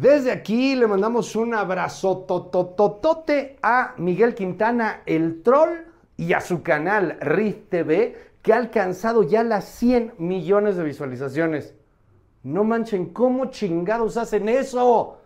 Desde 0.00 0.30
aquí 0.30 0.76
le 0.76 0.86
mandamos 0.86 1.34
un 1.34 1.54
abrazo 1.54 2.18
totototote 2.18 3.58
a 3.60 3.94
Miguel 3.96 4.36
Quintana, 4.36 5.02
el 5.06 5.42
troll, 5.42 5.70
y 6.16 6.34
a 6.34 6.40
su 6.40 6.62
canal 6.62 7.18
RIF 7.20 7.68
TV, 7.68 8.16
que 8.40 8.52
ha 8.52 8.58
alcanzado 8.58 9.24
ya 9.24 9.42
las 9.42 9.64
100 9.64 10.14
millones 10.18 10.76
de 10.76 10.84
visualizaciones. 10.84 11.74
No 12.44 12.62
manchen, 12.62 13.06
¿cómo 13.06 13.46
chingados 13.46 14.16
hacen 14.16 14.48
eso? 14.48 15.18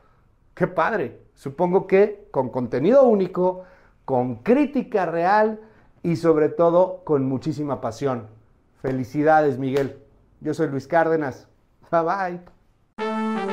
¡Qué 0.55 0.66
padre! 0.66 1.20
Supongo 1.34 1.86
que 1.86 2.29
con 2.30 2.48
contenido 2.48 3.02
único, 3.02 3.64
con 4.07 4.36
crítica 4.36 5.04
real 5.04 5.61
y 6.02 6.16
sobre 6.16 6.48
todo 6.48 7.02
con 7.04 7.27
muchísima 7.29 7.82
pasión. 7.82 8.27
Felicidades, 8.80 9.59
Miguel. 9.59 9.98
Yo 10.41 10.54
soy 10.54 10.68
Luis 10.68 10.87
Cárdenas. 10.87 11.46
Bye 11.91 12.41
bye. 12.96 13.52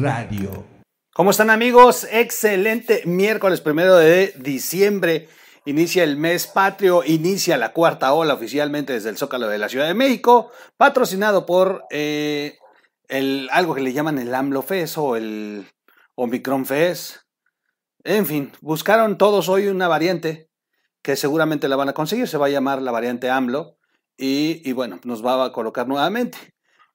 Radio. 0.00 0.64
¿Cómo 1.12 1.30
están 1.30 1.50
amigos? 1.50 2.06
Excelente 2.10 3.02
miércoles 3.04 3.60
primero 3.60 3.96
de 3.96 4.32
diciembre. 4.38 5.28
Inicia 5.66 6.04
el 6.04 6.16
mes 6.16 6.46
patrio, 6.46 7.04
inicia 7.04 7.58
la 7.58 7.72
cuarta 7.72 8.12
ola 8.14 8.34
oficialmente 8.34 8.94
desde 8.94 9.10
el 9.10 9.18
Zócalo 9.18 9.48
de 9.48 9.58
la 9.58 9.68
Ciudad 9.68 9.86
de 9.86 9.94
México, 9.94 10.50
patrocinado 10.78 11.44
por 11.44 11.84
eh, 11.90 12.58
el, 13.08 13.48
algo 13.52 13.74
que 13.74 13.82
le 13.82 13.92
llaman 13.92 14.18
el 14.18 14.34
AMLO 14.34 14.62
Fest 14.62 14.96
o 14.96 15.16
el 15.16 15.66
Omicron 16.14 16.64
Fest. 16.64 17.16
En 18.02 18.24
fin, 18.24 18.52
buscaron 18.62 19.18
todos 19.18 19.48
hoy 19.48 19.66
una 19.66 19.88
variante 19.88 20.48
que 21.02 21.16
seguramente 21.16 21.68
la 21.68 21.76
van 21.76 21.90
a 21.90 21.94
conseguir, 21.94 22.26
se 22.28 22.38
va 22.38 22.46
a 22.46 22.50
llamar 22.50 22.80
la 22.80 22.92
variante 22.92 23.28
AMLO 23.28 23.76
y, 24.16 24.62
y 24.68 24.72
bueno, 24.72 25.00
nos 25.04 25.24
va 25.24 25.44
a 25.44 25.52
colocar 25.52 25.86
nuevamente 25.86 26.38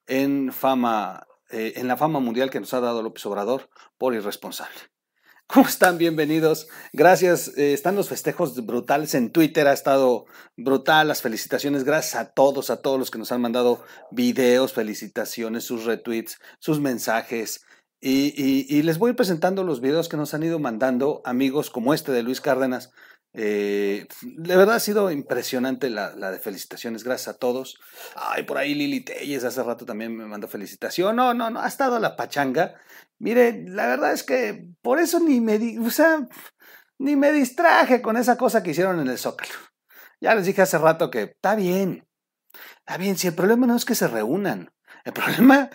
en 0.06 0.52
fama, 0.52 1.25
eh, 1.50 1.74
en 1.76 1.88
la 1.88 1.96
fama 1.96 2.20
mundial 2.20 2.50
que 2.50 2.60
nos 2.60 2.74
ha 2.74 2.80
dado 2.80 3.02
López 3.02 3.24
Obrador 3.26 3.68
por 3.98 4.14
irresponsable. 4.14 4.76
¿Cómo 5.46 5.66
están? 5.66 5.96
Bienvenidos. 5.96 6.68
Gracias. 6.92 7.56
Eh, 7.56 7.72
están 7.72 7.94
los 7.94 8.08
festejos 8.08 8.66
brutales 8.66 9.14
en 9.14 9.30
Twitter. 9.30 9.68
Ha 9.68 9.72
estado 9.72 10.26
brutal. 10.56 11.08
Las 11.08 11.22
felicitaciones. 11.22 11.84
Gracias 11.84 12.16
a 12.16 12.32
todos, 12.32 12.70
a 12.70 12.82
todos 12.82 12.98
los 12.98 13.10
que 13.10 13.18
nos 13.18 13.30
han 13.30 13.40
mandado 13.40 13.84
videos, 14.10 14.72
felicitaciones, 14.72 15.64
sus 15.64 15.84
retweets, 15.84 16.38
sus 16.58 16.80
mensajes. 16.80 17.64
Y, 18.00 18.82
les 18.82 18.98
voy 18.98 19.14
presentando 19.14 19.64
los 19.64 19.80
videos 19.80 20.08
que 20.08 20.16
nos 20.16 20.34
han 20.34 20.42
ido 20.42 20.58
mandando 20.58 21.22
amigos 21.24 21.70
como 21.70 21.94
este 21.94 22.12
de 22.12 22.22
Luis 22.22 22.40
Cárdenas. 22.40 22.92
Eh, 23.32 24.06
de 24.22 24.56
verdad 24.56 24.76
ha 24.76 24.80
sido 24.80 25.10
impresionante 25.10 25.90
la, 25.90 26.10
de 26.12 26.38
felicitaciones. 26.38 27.04
Gracias 27.04 27.34
a 27.34 27.38
todos. 27.38 27.78
Ay, 28.14 28.44
por 28.44 28.58
ahí 28.58 28.74
Lili 28.74 29.00
Telles 29.00 29.44
hace 29.44 29.62
rato 29.62 29.84
también 29.84 30.16
me 30.16 30.24
mandó 30.24 30.48
felicitación. 30.48 31.16
No, 31.16 31.34
no, 31.34 31.50
no. 31.50 31.60
Ha 31.60 31.68
estado 31.68 31.98
la 31.98 32.16
pachanga. 32.16 32.74
Mire, 33.18 33.64
la 33.66 33.86
verdad 33.86 34.12
es 34.12 34.22
que 34.22 34.68
por 34.82 34.98
eso 34.98 35.20
ni 35.20 35.40
me, 35.40 35.58
ni 36.98 37.16
me 37.16 37.32
distraje 37.32 38.02
con 38.02 38.16
esa 38.16 38.36
cosa 38.36 38.62
que 38.62 38.70
hicieron 38.70 39.00
en 39.00 39.08
el 39.08 39.18
Zócalo. 39.18 39.54
Ya 40.20 40.34
les 40.34 40.46
dije 40.46 40.62
hace 40.62 40.78
rato 40.78 41.10
que 41.10 41.22
está 41.22 41.54
bien, 41.54 42.06
está 42.78 42.96
bien, 42.96 43.16
si 43.16 43.26
el 43.26 43.34
problema 43.34 43.66
no 43.66 43.76
es 43.76 43.84
que 43.84 43.94
se 43.94 44.08
reúnan, 44.08 44.72
el 45.04 45.12
problema 45.12 45.70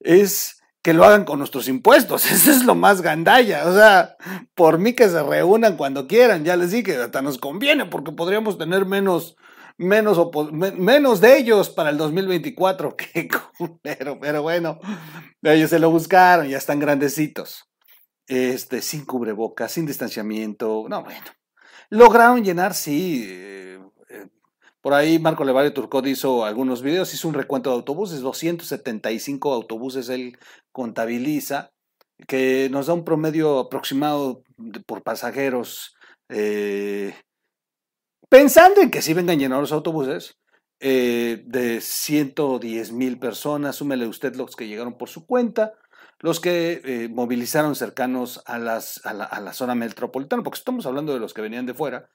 es 0.00 0.57
que 0.88 0.94
lo 0.94 1.04
hagan 1.04 1.26
con 1.26 1.38
nuestros 1.38 1.68
impuestos, 1.68 2.24
eso 2.32 2.50
es 2.50 2.64
lo 2.64 2.74
más 2.74 3.02
gandalla, 3.02 3.66
o 3.66 3.74
sea, 3.74 4.16
por 4.54 4.78
mí 4.78 4.94
que 4.94 5.06
se 5.06 5.22
reúnan 5.22 5.76
cuando 5.76 6.06
quieran, 6.06 6.46
ya 6.46 6.56
les 6.56 6.70
dije, 6.70 6.96
hasta 6.96 7.20
nos 7.20 7.36
conviene 7.36 7.84
porque 7.84 8.10
podríamos 8.10 8.56
tener 8.56 8.86
menos, 8.86 9.36
menos, 9.76 10.18
menos 10.50 11.20
de 11.20 11.36
ellos 11.36 11.68
para 11.68 11.90
el 11.90 11.98
2024, 11.98 12.96
qué 13.12 13.28
pero 14.18 14.40
bueno, 14.40 14.80
ellos 15.42 15.68
se 15.68 15.78
lo 15.78 15.90
buscaron, 15.90 16.48
ya 16.48 16.56
están 16.56 16.78
grandecitos. 16.78 17.66
Este, 18.26 18.80
sin 18.80 19.04
cubrebocas, 19.04 19.72
sin 19.72 19.84
distanciamiento. 19.84 20.86
No, 20.88 21.02
bueno. 21.02 21.26
Lograron 21.90 22.44
llenar, 22.44 22.72
sí. 22.74 23.26
Por 24.88 24.94
ahí 24.94 25.18
Marco 25.18 25.44
Levario 25.44 25.74
Turcot 25.74 26.06
hizo 26.06 26.46
algunos 26.46 26.80
videos, 26.80 27.12
hizo 27.12 27.28
un 27.28 27.34
recuento 27.34 27.68
de 27.68 27.76
autobuses, 27.76 28.22
275 28.22 29.52
autobuses 29.52 30.08
él 30.08 30.38
contabiliza, 30.72 31.72
que 32.26 32.70
nos 32.70 32.86
da 32.86 32.94
un 32.94 33.04
promedio 33.04 33.58
aproximado 33.58 34.44
por 34.86 35.02
pasajeros. 35.02 35.94
eh, 36.30 37.14
pensando 38.30 38.80
en 38.80 38.90
que 38.90 39.02
sí 39.02 39.12
vengan 39.12 39.38
llenos 39.38 39.60
los 39.60 39.72
autobuses, 39.72 40.38
eh, 40.80 41.42
de 41.44 41.82
110 41.82 42.92
mil 42.92 43.18
personas, 43.18 43.76
súmele 43.76 44.06
usted 44.06 44.36
los 44.36 44.56
que 44.56 44.68
llegaron 44.68 44.96
por 44.96 45.10
su 45.10 45.26
cuenta, 45.26 45.74
los 46.20 46.40
que 46.40 46.80
eh, 46.82 47.10
movilizaron 47.10 47.74
cercanos 47.74 48.42
a, 48.46 48.58
las, 48.58 49.04
a, 49.04 49.12
la, 49.12 49.24
a 49.24 49.38
la 49.42 49.52
zona 49.52 49.74
metropolitana, 49.74 50.42
porque 50.42 50.60
estamos 50.60 50.86
hablando 50.86 51.12
de 51.12 51.20
los 51.20 51.34
que 51.34 51.42
venían 51.42 51.66
de 51.66 51.74
fuera. 51.74 52.08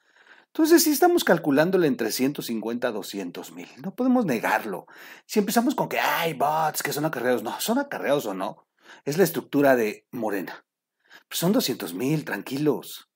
Entonces, 0.56 0.84
sí 0.84 0.92
estamos 0.92 1.24
calculándole 1.24 1.88
entre 1.88 2.12
150 2.12 2.88
a 2.88 2.92
200 2.92 3.54
mil. 3.54 3.68
No 3.82 3.96
podemos 3.96 4.24
negarlo. 4.26 4.86
Si 5.26 5.40
empezamos 5.40 5.74
con 5.74 5.90
que 5.90 6.00
hay 6.00 6.34
bots, 6.34 6.84
que 6.84 6.94
son 6.94 7.06
acarreados, 7.06 7.42
no, 7.42 7.60
son 7.60 7.80
acarreados 7.80 8.28
o 8.28 8.36
no. 8.36 8.68
Es 9.04 9.18
la 9.18 9.24
estructura 9.24 9.76
de 9.76 10.06
Morena. 10.12 10.64
Pues 11.28 11.40
son 11.40 11.54
200 11.54 11.96
mil, 11.96 12.24
tranquilos. 12.24 13.10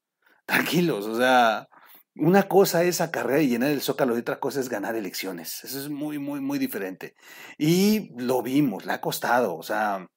Tranquilos, 0.47 1.05
o 1.05 1.15
sea, 1.15 1.67
una 2.15 2.47
cosa 2.47 2.83
es 2.83 3.01
acarrear 3.01 3.41
y 3.41 3.49
llenar 3.49 3.69
el 3.69 3.81
zócalo 3.81 4.15
y 4.15 4.21
otra 4.21 4.39
cosa 4.39 4.59
es 4.59 4.69
ganar 4.69 4.95
elecciones. 4.95 5.63
Eso 5.63 5.79
es 5.79 5.89
muy, 5.89 6.17
muy, 6.17 6.39
muy 6.39 6.57
diferente. 6.57 7.13
Y 7.59 8.09
lo 8.17 8.41
vimos, 8.41 8.85
le 8.85 8.93
ha 8.93 9.01
costado. 9.01 9.55
O 9.55 9.61
sea, 9.61 10.07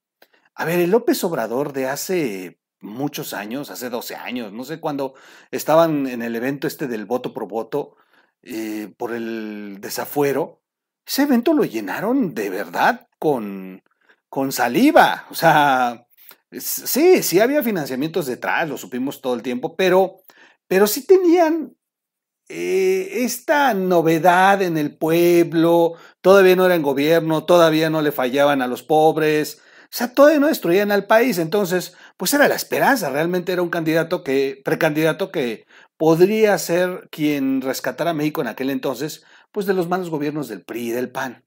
a 0.54 0.64
ver, 0.64 0.78
el 0.78 0.91
López 0.91 1.22
Obrador 1.25 1.75
de 1.75 1.88
hace 1.88 2.59
muchos 2.80 3.34
años, 3.34 3.70
hace 3.70 3.91
12 3.91 4.16
años, 4.16 4.52
no 4.52 4.64
sé 4.64 4.80
cuándo 4.80 5.14
estaban 5.50 6.06
en 6.06 6.22
el 6.22 6.34
evento 6.36 6.66
este 6.66 6.88
del 6.88 7.06
voto 7.06 7.32
por 7.32 7.46
voto, 7.46 7.96
eh, 8.42 8.92
por 8.96 9.12
el 9.12 9.78
desafuero, 9.80 10.60
ese 11.06 11.22
evento 11.22 11.52
lo 11.52 11.64
llenaron 11.64 12.34
de 12.34 12.50
verdad 12.50 13.08
con, 13.19 13.82
con 14.28 14.52
saliva. 14.52 15.26
O 15.30 15.34
sea, 15.34 16.06
sí, 16.52 17.22
sí 17.22 17.40
había 17.40 17.62
financiamientos 17.62 18.26
detrás, 18.26 18.69
lo 18.69 18.78
supimos 18.78 19.20
todo 19.20 19.34
el 19.34 19.42
tiempo, 19.42 19.76
pero, 19.76 20.20
pero 20.69 20.86
sí 20.86 21.06
tenían 21.06 21.76
eh, 22.48 23.24
esta 23.24 23.74
novedad 23.74 24.62
en 24.62 24.76
el 24.78 24.96
pueblo, 24.96 25.94
todavía 26.20 26.56
no 26.56 26.66
eran 26.66 26.82
gobierno, 26.82 27.44
todavía 27.44 27.90
no 27.90 28.02
le 28.02 28.12
fallaban 28.12 28.62
a 28.62 28.66
los 28.66 28.82
pobres, 28.82 29.60
o 29.92 29.96
sea, 29.96 30.14
todavía 30.14 30.38
no 30.38 30.46
destruían 30.46 30.92
al 30.92 31.06
país, 31.06 31.38
entonces, 31.38 31.96
pues 32.16 32.32
era 32.32 32.46
la 32.46 32.54
esperanza, 32.54 33.10
realmente 33.10 33.52
era 33.52 33.62
un 33.62 33.70
candidato 33.70 34.22
que, 34.22 34.62
precandidato 34.64 35.32
que 35.32 35.66
podría 35.96 36.56
ser 36.58 37.08
quien 37.10 37.60
rescatara 37.60 38.12
a 38.12 38.14
México 38.14 38.40
en 38.40 38.46
aquel 38.46 38.70
entonces, 38.70 39.24
pues 39.50 39.66
de 39.66 39.74
los 39.74 39.88
malos 39.88 40.08
gobiernos 40.08 40.48
del 40.48 40.62
PRI 40.62 40.88
y 40.88 40.90
del 40.90 41.10
PAN. 41.10 41.44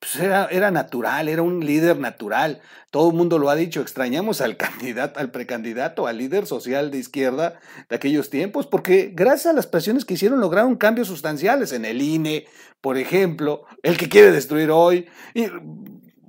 Pues 0.00 0.16
era, 0.16 0.46
era 0.46 0.70
natural, 0.70 1.28
era 1.28 1.42
un 1.42 1.64
líder 1.64 1.98
natural. 1.98 2.60
Todo 2.90 3.10
el 3.10 3.16
mundo 3.16 3.38
lo 3.38 3.50
ha 3.50 3.56
dicho, 3.56 3.82
extrañamos 3.82 4.40
al 4.40 4.56
candidato, 4.58 5.20
al 5.20 5.30
precandidato, 5.30 6.06
al 6.06 6.16
líder 6.16 6.46
social 6.46 6.90
de 6.90 6.98
izquierda 6.98 7.60
de 7.90 7.96
aquellos 7.96 8.30
tiempos, 8.30 8.66
porque 8.66 9.12
gracias 9.14 9.46
a 9.46 9.52
las 9.52 9.66
presiones 9.66 10.06
que 10.06 10.14
hicieron 10.14 10.40
lograron 10.40 10.76
cambios 10.76 11.08
sustanciales 11.08 11.72
en 11.72 11.84
el 11.84 12.00
INE, 12.00 12.46
por 12.80 12.96
ejemplo, 12.96 13.64
el 13.82 13.98
que 13.98 14.08
quiere 14.08 14.32
destruir 14.32 14.70
hoy. 14.70 15.08
Y, 15.34 15.46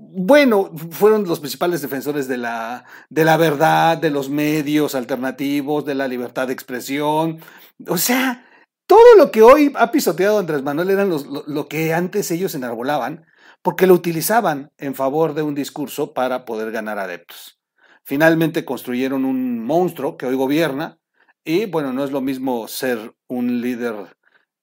bueno, 0.10 0.72
fueron 0.92 1.28
los 1.28 1.40
principales 1.40 1.82
defensores 1.82 2.28
de 2.28 2.38
la, 2.38 2.86
de 3.10 3.26
la 3.26 3.38
verdad, 3.38 3.98
de 3.98 4.10
los 4.10 4.30
medios 4.30 4.96
alternativos, 4.96 5.86
de 5.86 5.96
la 5.96 6.08
libertad 6.08 6.48
de 6.48 6.54
expresión. 6.54 7.40
O 7.88 7.98
sea, 7.98 8.46
todo 8.86 9.16
lo 9.18 9.32
que 9.32 9.42
hoy 9.42 9.72
ha 9.76 9.92
pisoteado 9.92 10.40
Andrés 10.40 10.64
Manuel 10.64 10.90
eran 10.90 11.10
lo, 11.10 11.44
lo 11.46 11.68
que 11.68 11.94
antes 11.94 12.32
ellos 12.32 12.56
enarbolaban, 12.56 13.26
porque 13.62 13.88
lo 13.88 13.94
utilizaban 13.94 14.72
en 14.78 14.96
favor 14.96 15.34
de 15.34 15.42
un 15.42 15.56
discurso 15.56 16.14
para 16.14 16.46
poder 16.46 16.72
ganar 16.72 17.00
adeptos. 17.00 17.60
Finalmente 18.04 18.66
construyeron 18.66 19.26
un 19.26 19.64
monstruo 19.64 20.18
que 20.18 20.26
hoy 20.26 20.36
gobierna 20.36 21.00
y 21.48 21.66
bueno, 21.66 21.94
no 21.94 22.04
es 22.04 22.12
lo 22.12 22.20
mismo 22.20 22.68
ser 22.68 23.14
un 23.28 23.62
líder 23.62 24.18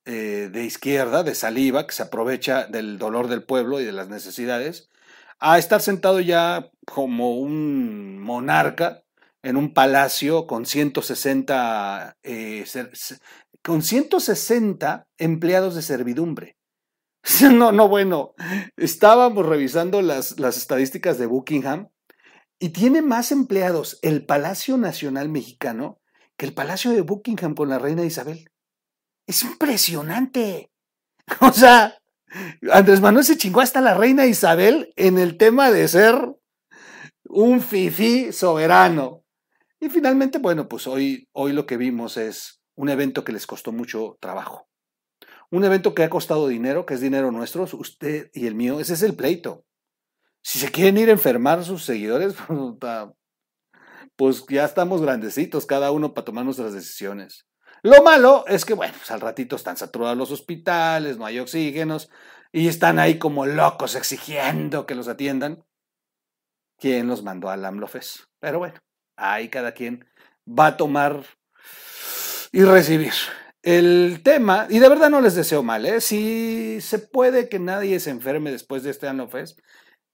eh, 0.04 0.50
de 0.52 0.64
izquierda, 0.64 1.22
de 1.22 1.34
saliva, 1.34 1.86
que 1.86 1.94
se 1.94 2.02
aprovecha 2.02 2.66
del 2.66 2.98
dolor 2.98 3.28
del 3.28 3.42
pueblo 3.42 3.80
y 3.80 3.84
de 3.84 3.92
las 3.92 4.10
necesidades, 4.10 4.90
a 5.46 5.58
estar 5.58 5.82
sentado 5.82 6.20
ya 6.20 6.70
como 6.86 7.36
un 7.38 8.18
monarca 8.18 9.02
en 9.42 9.58
un 9.58 9.74
palacio 9.74 10.46
con 10.46 10.64
160, 10.64 12.16
eh, 12.22 12.64
con 13.62 13.82
160 13.82 15.06
empleados 15.18 15.74
de 15.74 15.82
servidumbre. 15.82 16.56
No, 17.52 17.72
no, 17.72 17.88
bueno, 17.88 18.34
estábamos 18.76 19.46
revisando 19.46 20.02
las, 20.02 20.38
las 20.38 20.58
estadísticas 20.58 21.18
de 21.18 21.26
Buckingham 21.26 21.88
y 22.58 22.70
tiene 22.70 23.00
más 23.02 23.32
empleados 23.32 23.98
el 24.02 24.26
Palacio 24.26 24.76
Nacional 24.76 25.30
Mexicano 25.30 26.00
que 26.36 26.46
el 26.46 26.54
Palacio 26.54 26.90
de 26.90 27.00
Buckingham 27.00 27.54
con 27.54 27.68
la 27.68 27.78
reina 27.78 28.04
Isabel. 28.04 28.50
Es 29.26 29.42
impresionante. 29.42 30.70
O 31.40 31.52
sea, 31.52 31.96
Andrés 32.70 33.00
Manuel 33.00 33.24
se 33.24 33.36
chingó 33.36 33.60
hasta 33.60 33.80
la 33.80 33.94
reina 33.94 34.26
Isabel 34.26 34.92
en 34.96 35.18
el 35.18 35.36
tema 35.36 35.70
de 35.70 35.86
ser 35.88 36.34
un 37.24 37.60
fifí 37.60 38.32
soberano. 38.32 39.24
Y 39.80 39.88
finalmente, 39.88 40.38
bueno, 40.38 40.68
pues 40.68 40.86
hoy, 40.86 41.28
hoy 41.32 41.52
lo 41.52 41.66
que 41.66 41.76
vimos 41.76 42.16
es 42.16 42.60
un 42.74 42.88
evento 42.88 43.24
que 43.24 43.32
les 43.32 43.46
costó 43.46 43.72
mucho 43.72 44.16
trabajo. 44.20 44.68
Un 45.50 45.64
evento 45.64 45.94
que 45.94 46.02
ha 46.02 46.10
costado 46.10 46.48
dinero, 46.48 46.86
que 46.86 46.94
es 46.94 47.00
dinero 47.00 47.30
nuestro, 47.30 47.64
usted 47.72 48.30
y 48.32 48.46
el 48.46 48.54
mío, 48.54 48.80
ese 48.80 48.94
es 48.94 49.02
el 49.02 49.14
pleito. 49.14 49.64
Si 50.42 50.58
se 50.58 50.70
quieren 50.70 50.98
ir 50.98 51.08
a 51.08 51.12
enfermar 51.12 51.64
sus 51.64 51.84
seguidores, 51.84 52.34
pues 54.16 54.44
ya 54.48 54.64
estamos 54.64 55.02
grandecitos 55.02 55.66
cada 55.66 55.90
uno 55.90 56.14
para 56.14 56.24
tomar 56.24 56.44
nuestras 56.44 56.72
decisiones. 56.72 57.46
Lo 57.84 58.02
malo 58.02 58.46
es 58.48 58.64
que, 58.64 58.72
bueno, 58.72 58.94
pues 58.96 59.10
al 59.10 59.20
ratito 59.20 59.56
están 59.56 59.76
saturados 59.76 60.16
los 60.16 60.30
hospitales, 60.30 61.18
no 61.18 61.26
hay 61.26 61.38
oxígenos 61.38 62.08
y 62.50 62.66
están 62.66 62.98
ahí 62.98 63.18
como 63.18 63.44
locos 63.44 63.94
exigiendo 63.94 64.86
que 64.86 64.94
los 64.94 65.06
atiendan. 65.06 65.66
¿Quién 66.78 67.08
los 67.08 67.22
mandó 67.22 67.50
al 67.50 67.62
AMLOFES? 67.62 68.26
Pero 68.40 68.58
bueno, 68.58 68.80
ahí 69.16 69.50
cada 69.50 69.72
quien 69.72 70.08
va 70.48 70.68
a 70.68 70.76
tomar 70.78 71.24
y 72.52 72.62
recibir. 72.62 73.12
El 73.60 74.22
tema, 74.24 74.66
y 74.70 74.78
de 74.78 74.88
verdad 74.88 75.10
no 75.10 75.20
les 75.20 75.34
deseo 75.34 75.62
mal, 75.62 75.84
¿eh? 75.84 76.00
si 76.00 76.80
se 76.80 76.98
puede 76.98 77.50
que 77.50 77.58
nadie 77.58 78.00
se 78.00 78.08
enferme 78.08 78.50
después 78.50 78.82
de 78.82 78.92
este 78.92 79.08
AMLOFES, 79.08 79.56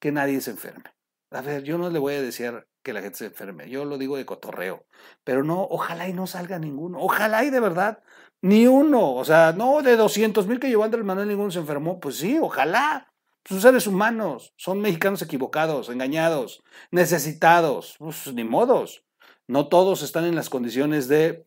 que 0.01 0.11
nadie 0.11 0.41
se 0.41 0.51
enferme. 0.51 0.91
A 1.31 1.41
ver, 1.41 1.63
yo 1.63 1.79
no 1.79 1.89
le 1.89 2.01
voy 2.01 2.15
a 2.15 2.23
decir 2.23 2.67
que 2.83 2.93
la 2.93 3.03
gente 3.03 3.19
se 3.19 3.27
enferme, 3.27 3.69
yo 3.69 3.85
lo 3.85 3.99
digo 3.99 4.17
de 4.17 4.27
cotorreo, 4.27 4.87
pero 5.25 5.45
no, 5.45 5.63
ojalá 5.63 6.09
y 6.09 6.13
no 6.13 6.27
salga 6.27 6.59
ninguno, 6.59 6.99
ojalá 7.01 7.45
y 7.45 7.51
de 7.51 7.61
verdad, 7.61 8.03
ni 8.43 8.67
uno, 8.67 9.15
o 9.15 9.25
sea, 9.25 9.53
no 9.53 9.83
de 9.83 9.97
200 9.97 10.47
mil 10.47 10.61
que 10.61 10.69
llevó 10.69 10.85
Andrés 10.85 11.05
Manuel, 11.05 11.29
ninguno 11.29 11.51
se 11.51 11.59
enfermó, 11.59 12.01
pues 12.01 12.17
sí, 12.17 12.39
ojalá, 12.41 13.13
son 13.45 13.61
seres 13.61 13.87
humanos, 13.87 14.55
son 14.57 14.81
mexicanos 14.81 15.23
equivocados, 15.23 15.89
engañados, 15.89 16.63
necesitados, 16.91 17.97
pues 17.99 18.33
ni 18.33 18.45
modos, 18.45 19.05
no 19.47 19.69
todos 19.69 20.03
están 20.03 20.25
en 20.25 20.35
las 20.35 20.49
condiciones 20.49 21.09
de 21.09 21.45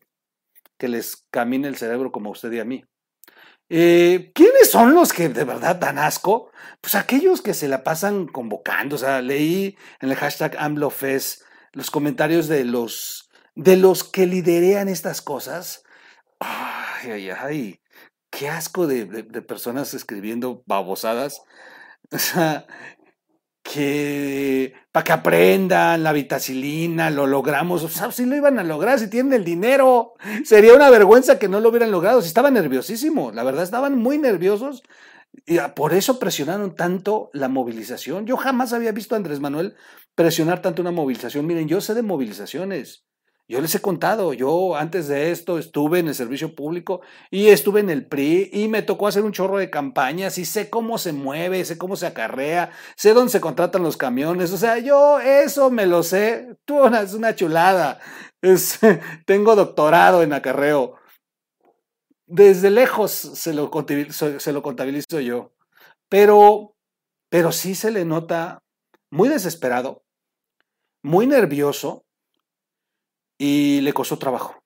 que 0.78 0.88
les 0.88 1.26
camine 1.30 1.68
el 1.68 1.76
cerebro 1.76 2.12
como 2.12 2.30
usted 2.30 2.52
y 2.52 2.60
a 2.60 2.64
mí. 2.64 2.84
Eh, 3.70 4.32
¿Quiénes 4.34 4.70
son 4.70 4.94
los 4.94 5.12
que 5.12 5.28
de 5.28 5.44
verdad 5.44 5.76
dan 5.76 5.98
asco? 5.98 6.50
Pues 6.80 6.94
aquellos 6.94 7.40
que 7.42 7.54
se 7.54 7.68
la 7.68 7.84
pasan 7.84 8.26
convocando. 8.26 8.96
O 8.96 8.98
sea, 8.98 9.22
leí 9.22 9.76
en 10.00 10.10
el 10.10 10.16
hashtag 10.16 10.56
AMLOFest 10.58 11.42
los 11.72 11.90
comentarios 11.90 12.46
de 12.48 12.64
los, 12.64 13.30
de 13.54 13.76
los 13.76 14.04
que 14.04 14.26
liderean 14.26 14.88
estas 14.88 15.22
cosas. 15.22 15.82
Ay, 16.40 17.10
ay, 17.10 17.30
ay. 17.30 17.80
Qué 18.30 18.48
asco 18.48 18.86
de, 18.86 19.04
de 19.06 19.42
personas 19.42 19.94
escribiendo 19.94 20.62
babosadas. 20.66 21.40
O 22.12 22.18
sea, 22.18 22.66
que 23.74 24.72
para 24.92 25.02
que 25.02 25.12
aprendan 25.12 26.04
la 26.04 26.12
vitacilina, 26.12 27.10
lo 27.10 27.26
logramos. 27.26 27.82
O 27.82 27.88
sea, 27.88 28.12
si 28.12 28.24
lo 28.24 28.36
iban 28.36 28.60
a 28.60 28.62
lograr, 28.62 29.00
si 29.00 29.10
tienen 29.10 29.32
el 29.32 29.44
dinero. 29.44 30.14
Sería 30.44 30.74
una 30.74 30.90
vergüenza 30.90 31.40
que 31.40 31.48
no 31.48 31.58
lo 31.58 31.70
hubieran 31.70 31.90
logrado. 31.90 32.22
Si 32.22 32.28
estaban 32.28 32.54
nerviosísimos, 32.54 33.34
la 33.34 33.42
verdad, 33.42 33.64
estaban 33.64 33.98
muy 33.98 34.18
nerviosos. 34.18 34.84
Y 35.46 35.58
por 35.74 35.92
eso 35.92 36.20
presionaron 36.20 36.76
tanto 36.76 37.30
la 37.32 37.48
movilización. 37.48 38.26
Yo 38.26 38.36
jamás 38.36 38.72
había 38.72 38.92
visto 38.92 39.16
a 39.16 39.18
Andrés 39.18 39.40
Manuel 39.40 39.74
presionar 40.14 40.62
tanto 40.62 40.80
una 40.80 40.92
movilización. 40.92 41.44
Miren, 41.44 41.66
yo 41.66 41.80
sé 41.80 41.94
de 41.94 42.02
movilizaciones. 42.02 43.04
Yo 43.46 43.60
les 43.60 43.74
he 43.74 43.82
contado, 43.82 44.32
yo 44.32 44.74
antes 44.74 45.06
de 45.06 45.30
esto 45.30 45.58
estuve 45.58 45.98
en 45.98 46.08
el 46.08 46.14
servicio 46.14 46.54
público 46.54 47.02
y 47.30 47.48
estuve 47.48 47.80
en 47.80 47.90
el 47.90 48.06
PRI 48.06 48.48
y 48.50 48.68
me 48.68 48.80
tocó 48.80 49.06
hacer 49.06 49.22
un 49.22 49.32
chorro 49.32 49.58
de 49.58 49.68
campañas 49.68 50.38
y 50.38 50.46
sé 50.46 50.70
cómo 50.70 50.96
se 50.96 51.12
mueve, 51.12 51.62
sé 51.66 51.76
cómo 51.76 51.94
se 51.94 52.06
acarrea, 52.06 52.70
sé 52.96 53.12
dónde 53.12 53.30
se 53.30 53.42
contratan 53.42 53.82
los 53.82 53.98
camiones, 53.98 54.50
o 54.50 54.56
sea, 54.56 54.78
yo 54.78 55.20
eso 55.20 55.70
me 55.70 55.84
lo 55.84 56.02
sé, 56.02 56.56
tú 56.64 56.86
es 56.94 57.12
una 57.12 57.34
chulada, 57.34 58.00
tengo 59.26 59.54
doctorado 59.56 60.22
en 60.22 60.32
acarreo. 60.32 60.96
Desde 62.26 62.70
lejos 62.70 63.10
se 63.10 63.52
lo, 63.52 63.70
se 64.38 64.52
lo 64.54 64.62
contabilizo 64.62 65.20
yo, 65.20 65.52
pero, 66.08 66.74
pero 67.28 67.52
sí 67.52 67.74
se 67.74 67.90
le 67.90 68.06
nota 68.06 68.62
muy 69.10 69.28
desesperado, 69.28 70.02
muy 71.02 71.26
nervioso 71.26 72.03
y 73.38 73.80
le 73.80 73.92
costó 73.92 74.18
trabajo. 74.18 74.62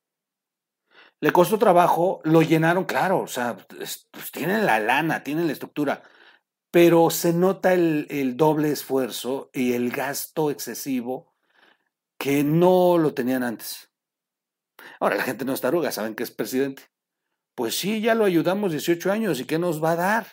Le 1.21 1.33
costó 1.33 1.59
trabajo, 1.59 2.21
lo 2.25 2.43
llenaron, 2.43 2.85
claro, 2.85 3.21
o 3.21 3.27
sea, 3.27 3.57
pues, 3.57 4.09
tienen 4.33 4.67
la 4.67 4.79
lana, 4.79 5.25
tienen 5.25 5.47
la 5.47 5.53
estructura, 5.53 6.03
pero 6.71 7.11
se 7.11 7.33
nota 7.33 7.73
el, 7.75 8.07
el 8.09 8.37
doble 8.37 8.71
esfuerzo 8.71 9.51
y 9.53 9.73
el 9.73 9.91
gasto 9.91 10.51
excesivo 10.51 11.35
que 12.19 12.45
no 12.45 12.99
lo 12.99 13.15
tenían 13.15 13.43
antes. 13.43 13.91
Ahora 15.01 15.17
la 15.17 15.23
gente 15.23 15.45
no 15.45 15.55
está 15.55 15.69
arruga, 15.69 15.93
saben 15.93 16.15
que 16.15 16.23
es 16.23 16.31
presidente. 16.31 16.85
Pues 17.55 17.77
sí, 17.79 18.01
ya 18.01 18.15
lo 18.15 18.25
ayudamos 18.25 18.71
18 18.71 19.11
años 19.11 19.41
y 19.41 19.45
¿qué 19.45 19.59
nos 19.59 19.83
va 19.83 19.93
a 19.93 19.97
dar? 19.97 20.27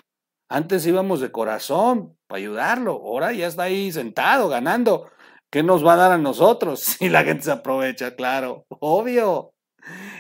Antes 0.47 0.85
íbamos 0.85 1.21
de 1.21 1.31
corazón 1.31 2.17
para 2.27 2.37
ayudarlo, 2.37 2.91
ahora 2.91 3.33
ya 3.33 3.47
está 3.47 3.63
ahí 3.63 3.91
sentado, 3.91 4.47
ganando. 4.47 5.09
¿Qué 5.55 5.63
nos 5.63 5.85
va 5.85 5.93
a 5.93 5.95
dar 5.95 6.11
a 6.11 6.17
nosotros 6.17 6.81
si 6.99 7.07
la 7.07 7.23
gente 7.23 7.45
se 7.45 7.51
aprovecha? 7.51 8.17
Claro, 8.17 8.65
obvio. 8.67 9.53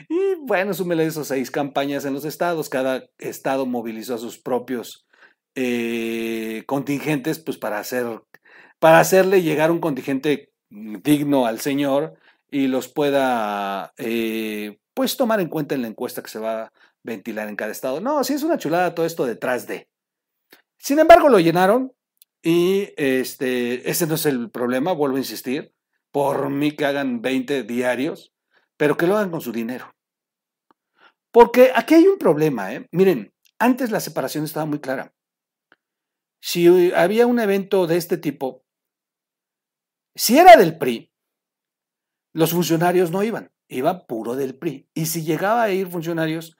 Y 0.07 0.35
bueno, 0.39 0.73
súmele 0.73 1.05
esos 1.05 1.27
seis 1.27 1.51
campañas 1.51 2.05
en 2.05 2.13
los 2.13 2.23
estados. 2.23 2.69
Cada 2.69 3.03
estado 3.17 3.65
movilizó 3.65 4.15
a 4.15 4.17
sus 4.17 4.37
propios 4.37 5.05
eh, 5.53 6.63
contingentes, 6.67 7.39
pues 7.39 7.57
para 7.57 7.79
hacer, 7.79 8.21
para 8.79 9.01
hacerle 9.01 9.41
llegar 9.41 9.71
un 9.71 9.81
contingente 9.81 10.53
digno 10.69 11.45
al 11.47 11.59
señor 11.59 12.13
y 12.49 12.67
los 12.67 12.87
pueda, 12.87 13.91
eh, 13.97 14.77
pues 14.93 15.17
tomar 15.17 15.41
en 15.41 15.49
cuenta 15.49 15.75
en 15.75 15.81
la 15.81 15.89
encuesta 15.89 16.23
que 16.23 16.29
se 16.29 16.39
va 16.39 16.61
a 16.61 16.71
ventilar 17.03 17.49
en 17.49 17.57
cada 17.57 17.73
estado. 17.73 17.99
No, 17.99 18.23
sí 18.23 18.35
es 18.35 18.43
una 18.43 18.57
chulada 18.57 18.95
todo 18.95 19.05
esto 19.05 19.25
detrás 19.25 19.67
de. 19.67 19.89
Sin 20.77 20.97
embargo, 20.99 21.27
lo 21.27 21.41
llenaron 21.41 21.91
y 22.45 22.93
este, 22.95 23.89
ese 23.89 24.05
no 24.05 24.13
es 24.13 24.27
el 24.27 24.51
problema, 24.51 24.91
vuelvo 24.91 25.15
a 25.15 25.19
insistir. 25.19 25.73
Por 26.11 26.51
mí 26.51 26.73
que 26.73 26.85
hagan 26.85 27.23
20 27.23 27.63
diarios, 27.63 28.35
pero 28.77 28.95
que 28.97 29.07
lo 29.07 29.17
hagan 29.17 29.31
con 29.31 29.41
su 29.41 29.51
dinero. 29.51 29.91
Porque 31.31 31.71
aquí 31.75 31.95
hay 31.95 32.05
un 32.05 32.19
problema, 32.19 32.71
¿eh? 32.71 32.87
Miren, 32.91 33.33
antes 33.57 33.89
la 33.89 33.99
separación 33.99 34.43
estaba 34.43 34.67
muy 34.67 34.79
clara. 34.79 35.15
Si 36.39 36.93
había 36.93 37.25
un 37.25 37.39
evento 37.39 37.87
de 37.87 37.97
este 37.97 38.17
tipo, 38.17 38.63
si 40.13 40.37
era 40.37 40.55
del 40.55 40.77
PRI, 40.77 41.11
los 42.31 42.51
funcionarios 42.51 43.09
no 43.09 43.23
iban, 43.23 43.51
iba 43.67 44.05
puro 44.05 44.35
del 44.35 44.55
PRI. 44.55 44.87
Y 44.93 45.07
si 45.07 45.23
llegaba 45.23 45.63
a 45.63 45.71
ir 45.71 45.87
funcionarios, 45.87 46.55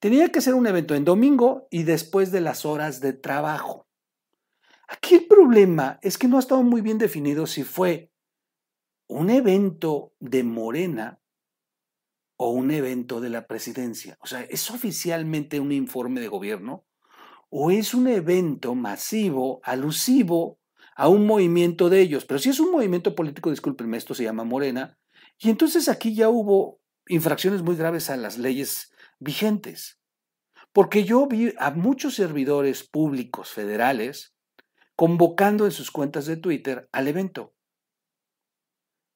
tenía 0.00 0.28
que 0.28 0.42
ser 0.42 0.52
un 0.52 0.66
evento 0.66 0.94
en 0.94 1.06
domingo 1.06 1.66
y 1.70 1.84
después 1.84 2.30
de 2.30 2.42
las 2.42 2.66
horas 2.66 3.00
de 3.00 3.14
trabajo. 3.14 3.89
Aquí 4.90 5.14
el 5.14 5.26
problema 5.26 6.00
es 6.02 6.18
que 6.18 6.26
no 6.26 6.36
ha 6.36 6.40
estado 6.40 6.64
muy 6.64 6.80
bien 6.80 6.98
definido 6.98 7.46
si 7.46 7.62
fue 7.62 8.10
un 9.06 9.30
evento 9.30 10.14
de 10.18 10.42
Morena 10.42 11.20
o 12.36 12.50
un 12.50 12.72
evento 12.72 13.20
de 13.20 13.30
la 13.30 13.46
presidencia. 13.46 14.18
O 14.20 14.26
sea, 14.26 14.42
¿es 14.42 14.68
oficialmente 14.68 15.60
un 15.60 15.70
informe 15.70 16.20
de 16.20 16.26
gobierno 16.26 16.86
o 17.50 17.70
es 17.70 17.94
un 17.94 18.08
evento 18.08 18.74
masivo, 18.74 19.60
alusivo 19.62 20.58
a 20.96 21.06
un 21.06 21.24
movimiento 21.24 21.88
de 21.88 22.00
ellos? 22.00 22.24
Pero 22.24 22.40
si 22.40 22.50
es 22.50 22.58
un 22.58 22.72
movimiento 22.72 23.14
político, 23.14 23.50
discúlpenme, 23.50 23.96
esto 23.96 24.14
se 24.14 24.24
llama 24.24 24.42
Morena, 24.42 24.98
y 25.38 25.50
entonces 25.50 25.88
aquí 25.88 26.16
ya 26.16 26.28
hubo 26.28 26.80
infracciones 27.06 27.62
muy 27.62 27.76
graves 27.76 28.10
a 28.10 28.16
las 28.16 28.38
leyes 28.38 28.92
vigentes. 29.20 30.00
Porque 30.72 31.04
yo 31.04 31.28
vi 31.28 31.54
a 31.58 31.70
muchos 31.70 32.16
servidores 32.16 32.82
públicos 32.82 33.50
federales 33.50 34.34
convocando 35.00 35.64
en 35.64 35.72
sus 35.72 35.90
cuentas 35.90 36.26
de 36.26 36.36
Twitter 36.36 36.86
al 36.92 37.08
evento. 37.08 37.54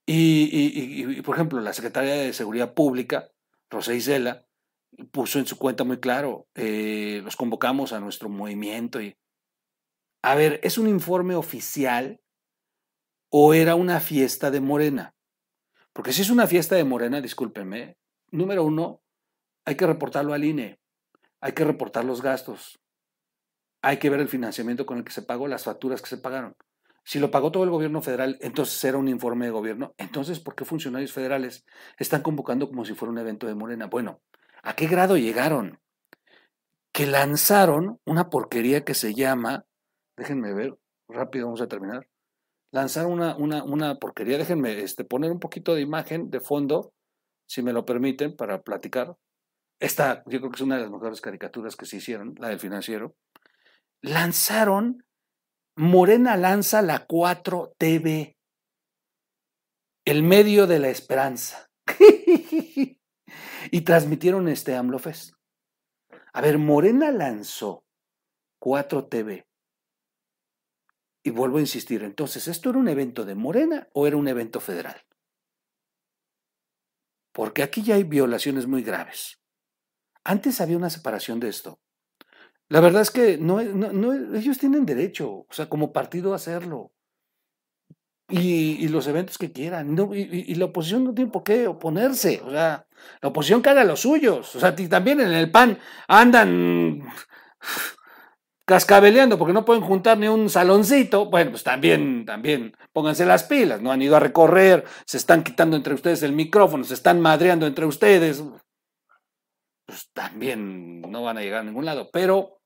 Y, 0.06 1.20
por 1.20 1.34
ejemplo, 1.34 1.60
la 1.60 1.74
Secretaría 1.74 2.14
de 2.14 2.32
Seguridad 2.32 2.72
Pública, 2.72 3.30
Rosa 3.68 3.92
Isela, 3.92 4.46
puso 5.12 5.38
en 5.38 5.46
su 5.46 5.58
cuenta 5.58 5.84
muy 5.84 6.00
claro, 6.00 6.48
eh, 6.54 7.20
los 7.22 7.36
convocamos 7.36 7.92
a 7.92 8.00
nuestro 8.00 8.30
movimiento. 8.30 8.98
Y, 9.02 9.14
a 10.22 10.34
ver, 10.34 10.58
¿es 10.62 10.78
un 10.78 10.88
informe 10.88 11.34
oficial 11.34 12.18
o 13.28 13.52
era 13.52 13.74
una 13.74 14.00
fiesta 14.00 14.50
de 14.50 14.62
Morena? 14.62 15.14
Porque 15.92 16.14
si 16.14 16.22
es 16.22 16.30
una 16.30 16.46
fiesta 16.46 16.76
de 16.76 16.84
Morena, 16.84 17.20
discúlpenme, 17.20 17.98
número 18.30 18.64
uno, 18.64 19.02
hay 19.66 19.74
que 19.74 19.86
reportarlo 19.86 20.32
al 20.32 20.44
INE, 20.44 20.80
hay 21.42 21.52
que 21.52 21.64
reportar 21.64 22.06
los 22.06 22.22
gastos, 22.22 22.80
hay 23.84 23.98
que 23.98 24.10
ver 24.10 24.20
el 24.20 24.28
financiamiento 24.28 24.86
con 24.86 24.98
el 24.98 25.04
que 25.04 25.12
se 25.12 25.22
pagó, 25.22 25.48
las 25.48 25.64
facturas 25.64 26.02
que 26.02 26.08
se 26.08 26.18
pagaron. 26.18 26.56
Si 27.04 27.18
lo 27.18 27.30
pagó 27.30 27.52
todo 27.52 27.64
el 27.64 27.70
gobierno 27.70 28.00
federal, 28.00 28.38
entonces 28.40 28.82
era 28.84 28.96
un 28.96 29.08
informe 29.08 29.44
de 29.44 29.52
gobierno. 29.52 29.94
Entonces, 29.98 30.40
¿por 30.40 30.54
qué 30.54 30.64
funcionarios 30.64 31.12
federales 31.12 31.66
están 31.98 32.22
convocando 32.22 32.68
como 32.68 32.84
si 32.84 32.94
fuera 32.94 33.12
un 33.12 33.18
evento 33.18 33.46
de 33.46 33.54
Morena? 33.54 33.86
Bueno, 33.86 34.22
¿a 34.62 34.74
qué 34.74 34.86
grado 34.86 35.16
llegaron? 35.16 35.78
que 36.94 37.06
lanzaron 37.08 37.98
una 38.04 38.30
porquería 38.30 38.84
que 38.84 38.94
se 38.94 39.14
llama, 39.14 39.66
déjenme 40.16 40.54
ver, 40.54 40.78
rápido 41.08 41.46
vamos 41.46 41.60
a 41.60 41.66
terminar, 41.66 42.06
lanzaron 42.70 43.10
una, 43.10 43.36
una, 43.36 43.64
una 43.64 43.96
porquería, 43.96 44.38
déjenme 44.38 44.80
este, 44.80 45.04
poner 45.04 45.32
un 45.32 45.40
poquito 45.40 45.74
de 45.74 45.80
imagen 45.80 46.30
de 46.30 46.38
fondo, 46.38 46.92
si 47.46 47.64
me 47.64 47.72
lo 47.72 47.84
permiten, 47.84 48.36
para 48.36 48.62
platicar. 48.62 49.16
Esta, 49.80 50.22
yo 50.26 50.38
creo 50.38 50.50
que 50.52 50.56
es 50.56 50.60
una 50.60 50.76
de 50.76 50.82
las 50.82 50.90
mejores 50.92 51.20
caricaturas 51.20 51.74
que 51.74 51.84
se 51.84 51.96
hicieron, 51.96 52.36
la 52.38 52.46
del 52.46 52.60
financiero. 52.60 53.16
Lanzaron, 54.04 55.02
Morena 55.76 56.36
lanza 56.36 56.82
la 56.82 57.06
4 57.06 57.72
TV, 57.78 58.36
el 60.04 60.22
medio 60.22 60.66
de 60.66 60.78
la 60.78 60.90
esperanza. 60.90 61.70
y 63.70 63.80
transmitieron 63.80 64.48
este 64.48 64.76
AMLOFest. 64.76 65.32
A 66.34 66.42
ver, 66.42 66.58
Morena 66.58 67.10
lanzó 67.12 67.86
4 68.58 69.06
TV. 69.06 69.46
Y 71.22 71.30
vuelvo 71.30 71.56
a 71.56 71.62
insistir, 71.62 72.02
entonces, 72.02 72.46
¿esto 72.46 72.68
era 72.68 72.78
un 72.78 72.88
evento 72.88 73.24
de 73.24 73.34
Morena 73.34 73.88
o 73.94 74.06
era 74.06 74.18
un 74.18 74.28
evento 74.28 74.60
federal? 74.60 75.00
Porque 77.32 77.62
aquí 77.62 77.82
ya 77.82 77.94
hay 77.94 78.04
violaciones 78.04 78.66
muy 78.66 78.82
graves. 78.82 79.40
Antes 80.24 80.60
había 80.60 80.76
una 80.76 80.90
separación 80.90 81.40
de 81.40 81.48
esto. 81.48 81.80
La 82.68 82.80
verdad 82.80 83.02
es 83.02 83.10
que 83.10 83.36
no, 83.38 83.60
ellos 83.60 84.58
tienen 84.58 84.86
derecho, 84.86 85.30
o 85.30 85.46
sea, 85.50 85.68
como 85.68 85.92
partido 85.92 86.32
a 86.32 86.36
hacerlo. 86.36 86.92
Y, 88.28 88.88
los 88.88 89.06
eventos 89.06 89.36
que 89.36 89.52
quieran. 89.52 89.96
y, 90.14 90.54
la 90.54 90.64
oposición 90.64 91.04
no 91.04 91.14
tiene 91.14 91.30
por 91.30 91.44
qué 91.44 91.66
oponerse. 91.66 92.40
O 92.44 92.50
sea, 92.50 92.86
la 93.20 93.28
oposición 93.28 93.60
que 93.60 93.68
haga 93.68 93.84
los 93.84 94.00
suyos. 94.00 94.56
O 94.56 94.60
sea, 94.60 94.74
también 94.74 95.20
en 95.20 95.32
el 95.32 95.50
PAN 95.50 95.78
andan 96.08 97.02
cascabeleando 98.64 99.38
porque 99.38 99.52
no 99.52 99.64
pueden 99.64 99.82
juntar 99.82 100.18
ni 100.18 100.28
un 100.28 100.48
saloncito. 100.48 101.26
Bueno, 101.26 101.50
pues 101.50 101.64
también, 101.64 102.24
también 102.24 102.74
pónganse 102.92 103.26
las 103.26 103.44
pilas. 103.44 103.82
No 103.82 103.92
han 103.92 104.02
ido 104.02 104.16
a 104.16 104.20
recorrer, 104.20 104.84
se 105.04 105.18
están 105.18 105.44
quitando 105.44 105.76
entre 105.76 105.94
ustedes 105.94 106.22
el 106.22 106.32
micrófono, 106.32 106.84
se 106.84 106.94
están 106.94 107.20
madreando 107.20 107.66
entre 107.66 107.84
ustedes 107.84 108.42
pues 109.86 110.10
también 110.12 111.00
no 111.00 111.22
van 111.22 111.38
a 111.38 111.42
llegar 111.42 111.60
a 111.60 111.64
ningún 111.64 111.84
lado. 111.84 112.10
Pero, 112.12 112.60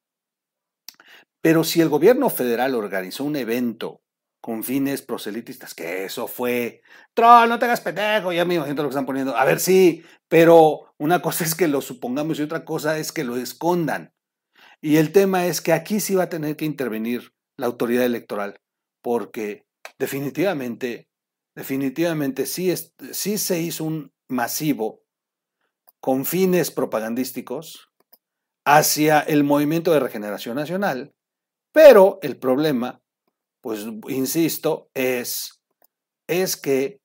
pero 1.41 1.65
si 1.65 1.81
el 1.81 1.89
gobierno 1.89 2.31
federal 2.31 2.75
organizó 2.75 3.25
un 3.25 3.37
evento 3.37 4.03
con 4.41 4.63
fines 4.63 5.03
proselitistas, 5.03 5.75
que 5.75 6.05
eso 6.05 6.29
fue, 6.29 6.83
troll, 7.15 7.49
no 7.49 7.59
te 7.59 7.65
hagas 7.65 7.81
pendejo, 7.81 8.33
ya 8.33 8.45
me 8.45 8.55
imagino 8.55 8.83
lo 8.83 8.89
que 8.89 8.93
están 8.93 9.07
poniendo. 9.07 9.37
A 9.37 9.45
ver, 9.45 9.59
sí, 9.59 10.05
pero 10.29 10.95
una 10.99 11.21
cosa 11.21 11.45
es 11.45 11.55
que 11.55 11.69
lo 11.69 11.81
supongamos 11.81 12.39
y 12.39 12.43
otra 12.43 12.65
cosa 12.65 12.99
es 12.99 13.13
que 13.13 13.25
lo 13.25 13.37
escondan. 13.37 14.13
Y 14.81 14.97
el 14.97 15.13
tema 15.13 15.47
es 15.47 15.61
que 15.61 15.73
aquí 15.73 15.99
sí 15.99 16.15
va 16.15 16.25
a 16.25 16.29
tener 16.29 16.57
que 16.57 16.65
intervenir 16.65 17.33
la 17.57 17.67
autoridad 17.67 18.05
electoral, 18.05 18.61
porque 19.03 19.67
definitivamente, 19.99 21.09
definitivamente 21.57 22.47
sí, 22.47 22.71
es, 22.71 22.95
sí 23.11 23.39
se 23.39 23.61
hizo 23.61 23.85
un 23.85 24.13
masivo 24.29 25.03
con 26.01 26.25
fines 26.25 26.71
propagandísticos 26.71 27.91
hacia 28.65 29.21
el 29.21 29.45
movimiento 29.45 29.93
de 29.93 30.01
regeneración 30.01 30.57
nacional, 30.57 31.15
pero 31.73 32.19
el 32.23 32.37
problema, 32.37 33.01
pues 33.61 33.87
insisto, 34.09 34.91
es, 34.95 35.63
es 36.27 36.57
que 36.57 37.01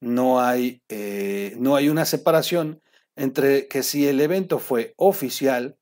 no 0.00 0.40
hay, 0.40 0.82
eh, 0.88 1.54
no 1.58 1.74
hay 1.76 1.88
una 1.88 2.04
separación 2.04 2.82
entre 3.16 3.66
que 3.66 3.82
si 3.82 4.06
el 4.06 4.20
evento 4.20 4.58
fue 4.58 4.92
oficial 4.96 5.78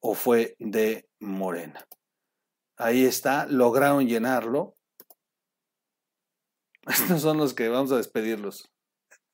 o 0.00 0.14
fue 0.14 0.56
de 0.58 1.08
Morena. 1.20 1.86
Ahí 2.76 3.06
está, 3.06 3.46
lograron 3.46 4.06
llenarlo. 4.06 4.74
Estos 6.86 7.22
son 7.22 7.38
los 7.38 7.54
que 7.54 7.68
vamos 7.68 7.90
a 7.92 7.96
despedirlos 7.96 8.70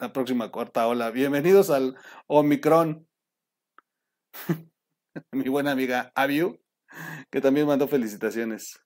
la 0.02 0.12
próxima 0.12 0.50
cuarta 0.50 0.88
ola. 0.88 1.12
Bienvenidos 1.12 1.71
al 1.71 1.97
Omicron. 2.26 3.06
Mi 5.30 5.49
buena 5.49 5.71
amiga 5.71 6.11
Aviu, 6.16 6.61
que 7.30 7.40
también 7.40 7.68
mandó 7.68 7.87
felicitaciones. 7.87 8.80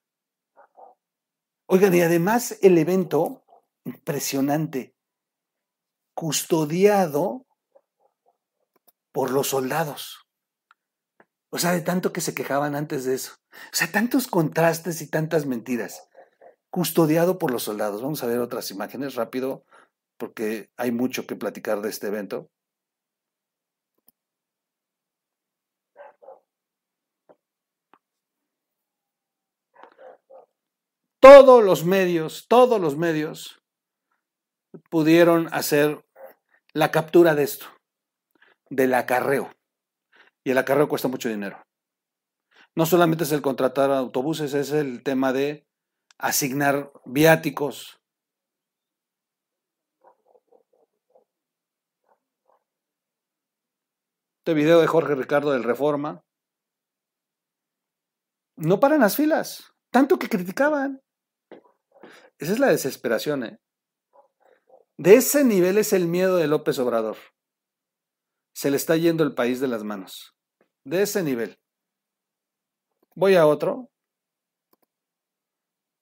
Oigan, 1.64 1.94
y 1.94 2.02
además 2.02 2.58
el 2.60 2.76
evento, 2.76 3.46
impresionante, 3.86 4.94
custodiado 6.12 7.46
por 9.10 9.30
los 9.30 9.48
soldados. 9.48 10.28
O 11.48 11.58
sea, 11.58 11.72
de 11.72 11.80
tanto 11.80 12.12
que 12.12 12.20
se 12.20 12.34
quejaban 12.34 12.74
antes 12.74 13.06
de 13.06 13.14
eso. 13.14 13.36
O 13.52 13.74
sea, 13.74 13.90
tantos 13.90 14.26
contrastes 14.26 15.00
y 15.00 15.08
tantas 15.08 15.46
mentiras. 15.46 16.10
Custodiado 16.68 17.38
por 17.38 17.52
los 17.52 17.62
soldados. 17.62 18.02
Vamos 18.02 18.22
a 18.22 18.26
ver 18.26 18.38
otras 18.40 18.70
imágenes 18.70 19.14
rápido 19.14 19.64
porque 20.16 20.70
hay 20.76 20.90
mucho 20.92 21.26
que 21.26 21.36
platicar 21.36 21.80
de 21.80 21.90
este 21.90 22.08
evento. 22.08 22.50
Todos 31.20 31.64
los 31.64 31.84
medios, 31.84 32.46
todos 32.48 32.80
los 32.80 32.96
medios 32.96 33.60
pudieron 34.90 35.48
hacer 35.52 36.04
la 36.72 36.90
captura 36.90 37.34
de 37.34 37.42
esto, 37.42 37.66
del 38.70 38.94
acarreo. 38.94 39.50
Y 40.44 40.50
el 40.50 40.58
acarreo 40.58 40.88
cuesta 40.88 41.08
mucho 41.08 41.28
dinero. 41.28 41.66
No 42.76 42.86
solamente 42.86 43.24
es 43.24 43.32
el 43.32 43.42
contratar 43.42 43.90
autobuses, 43.90 44.54
es 44.54 44.70
el 44.70 45.02
tema 45.02 45.32
de 45.32 45.66
asignar 46.18 46.92
viáticos, 47.04 48.00
Este 54.46 54.54
video 54.54 54.80
de 54.80 54.86
Jorge 54.86 55.16
Ricardo 55.16 55.50
del 55.50 55.64
Reforma. 55.64 56.24
No 58.56 58.78
paran 58.78 59.00
las 59.00 59.16
filas, 59.16 59.72
tanto 59.90 60.20
que 60.20 60.28
criticaban. 60.28 61.02
Esa 62.38 62.52
es 62.52 62.60
la 62.60 62.68
desesperación, 62.68 63.42
¿eh? 63.42 63.58
De 64.98 65.16
ese 65.16 65.42
nivel 65.42 65.78
es 65.78 65.92
el 65.92 66.06
miedo 66.06 66.36
de 66.36 66.46
López 66.46 66.78
Obrador. 66.78 67.16
Se 68.54 68.70
le 68.70 68.76
está 68.76 68.96
yendo 68.96 69.24
el 69.24 69.34
país 69.34 69.58
de 69.58 69.66
las 69.66 69.82
manos. 69.82 70.36
De 70.84 71.02
ese 71.02 71.24
nivel. 71.24 71.58
Voy 73.16 73.34
a 73.34 73.48
otro. 73.48 73.90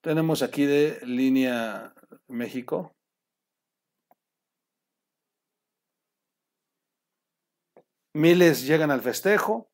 Tenemos 0.03 0.43
aquí 0.43 0.67
de 0.67 1.01
línea 1.07 1.95
México. 2.29 2.94
Miles 8.15 8.65
llegan 8.65 8.91
al 8.93 9.03
festejo, 9.03 9.71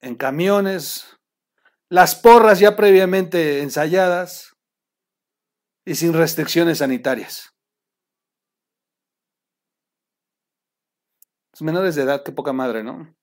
en 0.00 0.14
camiones, 0.14 1.18
las 1.88 2.14
porras 2.14 2.60
ya 2.60 2.76
previamente 2.76 3.62
ensayadas 3.62 4.54
y 5.84 5.94
sin 5.96 6.12
restricciones 6.12 6.78
sanitarias. 6.78 7.50
Los 11.52 11.62
menores 11.62 11.94
de 11.94 12.02
edad, 12.02 12.22
qué 12.22 12.32
poca 12.32 12.52
madre, 12.52 12.84
¿no? 12.84 13.14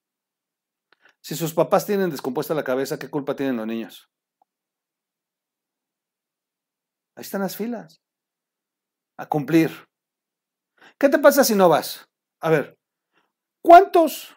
Si 1.22 1.36
sus 1.36 1.54
papás 1.54 1.86
tienen 1.86 2.10
descompuesta 2.10 2.54
la 2.54 2.64
cabeza, 2.64 2.98
¿qué 2.98 3.08
culpa 3.08 3.36
tienen 3.36 3.56
los 3.56 3.66
niños? 3.66 4.10
Ahí 7.14 7.22
están 7.22 7.42
las 7.42 7.56
filas. 7.56 8.02
A 9.18 9.28
cumplir. 9.28 9.70
¿Qué 10.98 11.08
te 11.08 11.18
pasa 11.18 11.44
si 11.44 11.54
no 11.54 11.68
vas? 11.68 12.08
A 12.40 12.50
ver, 12.50 12.78
¿Cuántos? 13.64 14.34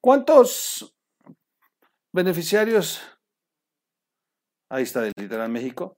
¿Cuántos 0.00 0.94
beneficiarios? 2.14 3.02
Ahí 4.70 4.84
está 4.84 5.06
el 5.06 5.12
Literal 5.18 5.50
México. 5.50 5.97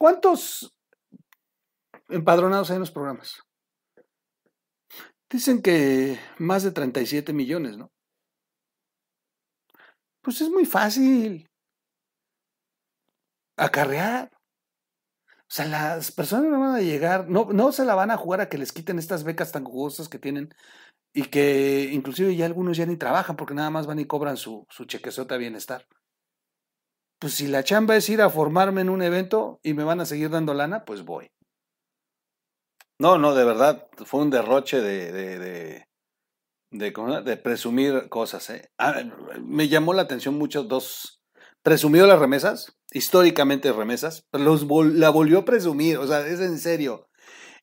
¿Cuántos 0.00 0.74
empadronados 2.08 2.70
hay 2.70 2.76
en 2.76 2.80
los 2.80 2.90
programas? 2.90 3.42
Dicen 5.28 5.60
que 5.60 6.18
más 6.38 6.62
de 6.62 6.72
37 6.72 7.34
millones, 7.34 7.76
¿no? 7.76 7.92
Pues 10.22 10.40
es 10.40 10.48
muy 10.48 10.64
fácil. 10.64 11.46
Acarrear. 13.58 14.30
O 14.32 15.52
sea, 15.52 15.66
las 15.66 16.10
personas 16.12 16.50
no 16.50 16.60
van 16.60 16.76
a 16.76 16.80
llegar, 16.80 17.28
no, 17.28 17.48
no 17.52 17.70
se 17.70 17.84
la 17.84 17.94
van 17.94 18.10
a 18.10 18.16
jugar 18.16 18.40
a 18.40 18.48
que 18.48 18.56
les 18.56 18.72
quiten 18.72 18.98
estas 18.98 19.22
becas 19.22 19.52
tan 19.52 19.64
jugosas 19.64 20.08
que 20.08 20.18
tienen 20.18 20.48
y 21.12 21.24
que 21.24 21.90
inclusive 21.92 22.34
ya 22.34 22.46
algunos 22.46 22.78
ya 22.78 22.86
ni 22.86 22.96
trabajan 22.96 23.36
porque 23.36 23.52
nada 23.52 23.68
más 23.68 23.86
van 23.86 23.98
y 23.98 24.06
cobran 24.06 24.38
su, 24.38 24.66
su 24.70 24.86
chequezota 24.86 25.34
de 25.34 25.40
bienestar. 25.40 25.86
Pues 27.20 27.34
si 27.34 27.48
la 27.48 27.62
chamba 27.62 27.96
es 27.96 28.08
ir 28.08 28.22
a 28.22 28.30
formarme 28.30 28.80
en 28.80 28.88
un 28.88 29.02
evento 29.02 29.60
y 29.62 29.74
me 29.74 29.84
van 29.84 30.00
a 30.00 30.06
seguir 30.06 30.30
dando 30.30 30.54
lana, 30.54 30.86
pues 30.86 31.04
voy. 31.04 31.30
No, 32.98 33.18
no, 33.18 33.34
de 33.34 33.44
verdad, 33.44 33.88
fue 34.06 34.22
un 34.22 34.30
derroche 34.30 34.80
de, 34.80 35.12
de, 35.12 35.86
de, 36.70 37.36
presumir 37.36 38.08
cosas. 38.08 38.48
¿eh? 38.48 38.70
Ah, 38.78 39.02
me 39.42 39.68
llamó 39.68 39.92
la 39.92 40.02
atención 40.02 40.36
mucho 40.36 40.64
dos. 40.64 41.22
Presumió 41.62 42.06
las 42.06 42.18
remesas, 42.18 42.78
históricamente 42.90 43.70
remesas, 43.70 44.26
pero 44.30 44.44
los 44.44 44.66
la 44.94 45.10
volvió 45.10 45.40
a 45.40 45.44
presumir, 45.44 45.98
o 45.98 46.06
sea, 46.06 46.26
es 46.26 46.40
en 46.40 46.58
serio. 46.58 47.06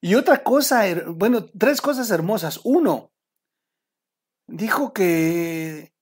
Y 0.01 0.13
otra 0.13 0.43
cosa, 0.43 0.85
bueno, 1.07 1.47
tres 1.57 1.81
cosas 1.81 2.11
hermosas. 2.11 2.59
Uno, 2.63 3.11
dijo 4.47 4.93
que 4.93 5.93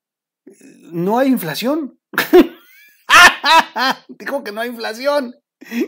no 0.92 1.18
hay 1.18 1.28
inflación. 1.28 1.98
dijo 4.08 4.44
que 4.44 4.52
no 4.52 4.60
hay 4.60 4.70
inflación, 4.70 5.34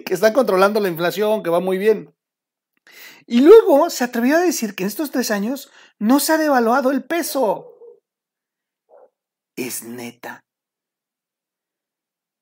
que 0.04 0.14
están 0.14 0.32
controlando 0.32 0.80
la 0.80 0.88
inflación, 0.88 1.42
que 1.42 1.50
va 1.50 1.60
muy 1.60 1.78
bien. 1.78 2.14
Y 3.26 3.40
luego 3.40 3.90
se 3.90 4.04
atrevió 4.04 4.36
a 4.36 4.40
decir 4.40 4.74
que 4.74 4.84
en 4.84 4.88
estos 4.88 5.10
tres 5.10 5.30
años 5.30 5.70
no 5.98 6.18
se 6.20 6.32
ha 6.32 6.38
devaluado 6.38 6.90
el 6.90 7.04
peso. 7.04 7.74
Es 9.56 9.82
neta. 9.82 10.40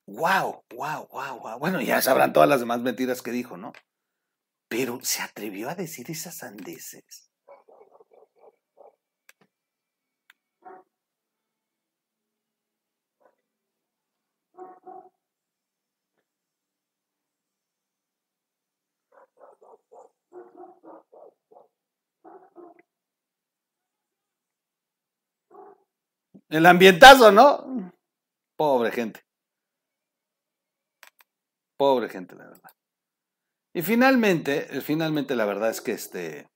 Wow, 0.07 0.62
wow, 0.73 1.09
wow, 1.11 1.40
wow. 1.40 1.59
Bueno, 1.59 1.81
ya 1.81 2.00
sabrán 2.00 2.33
todas 2.33 2.49
las 2.49 2.61
demás 2.61 2.81
mentiras 2.81 3.23
que 3.23 3.33
dijo, 3.33 3.57
¿no? 3.57 3.73
Pero 4.69 5.00
se 5.02 5.23
atrevió 5.23 5.69
a 5.69 5.75
decir 5.75 6.11
esas 6.11 6.37
sandeces. 6.37 7.25
El 26.49 26.67
ambientazo, 26.67 27.33
¿no? 27.33 27.93
Pobre 28.57 28.93
gente. 28.93 29.21
Pobre 31.76 32.09
gente, 32.09 32.35
la 32.37 32.47
verdad. 32.47 32.71
Y 33.75 33.83
finalmente, 33.83 34.79
eh, 34.79 34.81
finalmente 34.81 35.35
la 35.37 35.45
verdad 35.45 35.71
es 35.71 35.81
que 35.81 35.93
este, 35.93 36.49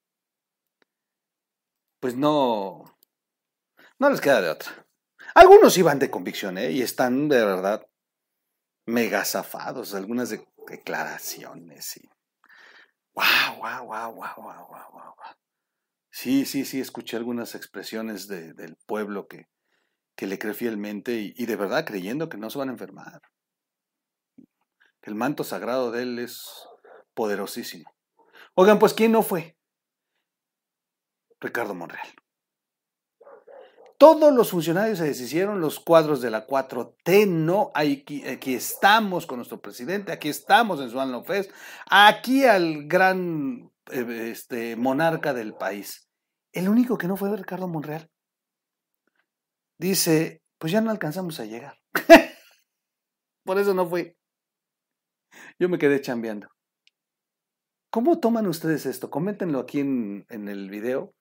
pues 2.00 2.16
no, 2.16 2.96
no 3.98 4.10
les 4.10 4.20
queda 4.20 4.40
de 4.40 4.48
otra. 4.50 4.86
Algunos 5.34 5.76
iban 5.76 5.98
de 5.98 6.10
convicción, 6.10 6.56
¿eh? 6.56 6.70
Y 6.70 6.80
están 6.82 7.28
de 7.28 7.44
verdad 7.44 7.86
mega 8.86 9.24
zafados, 9.24 9.94
algunas 9.94 10.30
de- 10.30 10.46
declaraciones 10.66 11.96
y... 11.98 12.08
¡Wow, 13.14 13.56
wow, 13.58 13.84
wow, 13.86 14.14
wow, 14.14 14.34
wow, 14.36 14.68
wow, 14.68 14.92
wow! 14.92 15.14
Sí, 16.10 16.46
sí, 16.46 16.64
sí, 16.64 16.80
escuché 16.80 17.16
algunas 17.16 17.54
expresiones 17.54 18.26
de- 18.28 18.54
del 18.54 18.76
pueblo 18.86 19.28
que, 19.28 19.46
que 20.20 20.26
le 20.26 20.38
cree 20.38 20.52
fielmente 20.52 21.32
y, 21.34 21.46
de 21.46 21.56
verdad 21.56 21.86
creyendo 21.86 22.28
que 22.28 22.36
no 22.36 22.50
se 22.50 22.58
van 22.58 22.68
a 22.68 22.72
enfermar. 22.72 23.22
El 25.00 25.14
manto 25.14 25.44
sagrado 25.44 25.90
de 25.92 26.02
él 26.02 26.18
es 26.18 26.68
poderosísimo. 27.14 27.90
Oigan, 28.54 28.78
pues 28.78 28.92
¿quién 28.92 29.12
no 29.12 29.22
fue? 29.22 29.56
Ricardo 31.40 31.74
Monreal. 31.74 32.06
Todos 33.96 34.34
los 34.34 34.50
funcionarios 34.50 34.98
se 34.98 35.06
deshicieron, 35.06 35.62
los 35.62 35.80
cuadros 35.80 36.20
de 36.20 36.30
la 36.30 36.46
4T, 36.46 37.26
no, 37.26 37.70
aquí, 37.74 38.22
estamos 38.54 39.24
con 39.24 39.38
nuestro 39.38 39.62
presidente, 39.62 40.12
aquí 40.12 40.28
estamos 40.28 40.82
en 40.82 40.90
Swan 40.90 41.24
Fest, 41.24 41.50
aquí 41.86 42.44
al 42.44 42.86
gran 42.86 43.72
eh, 43.90 44.28
este, 44.30 44.76
monarca 44.76 45.32
del 45.32 45.54
país. 45.54 46.10
El 46.52 46.68
único 46.68 46.98
que 46.98 47.08
no 47.08 47.16
fue 47.16 47.34
Ricardo 47.34 47.68
Monreal. 47.68 48.09
Dice, 49.80 50.42
pues 50.58 50.72
ya 50.72 50.82
no 50.82 50.90
alcanzamos 50.90 51.40
a 51.40 51.46
llegar. 51.46 51.78
Por 53.46 53.58
eso 53.58 53.72
no 53.72 53.86
fui. 53.86 54.14
Yo 55.58 55.70
me 55.70 55.78
quedé 55.78 56.02
chambeando. 56.02 56.48
¿Cómo 57.90 58.20
toman 58.20 58.46
ustedes 58.46 58.84
esto? 58.84 59.08
Coméntenlo 59.08 59.58
aquí 59.58 59.80
en, 59.80 60.26
en 60.28 60.48
el 60.50 60.68
video. 60.68 61.14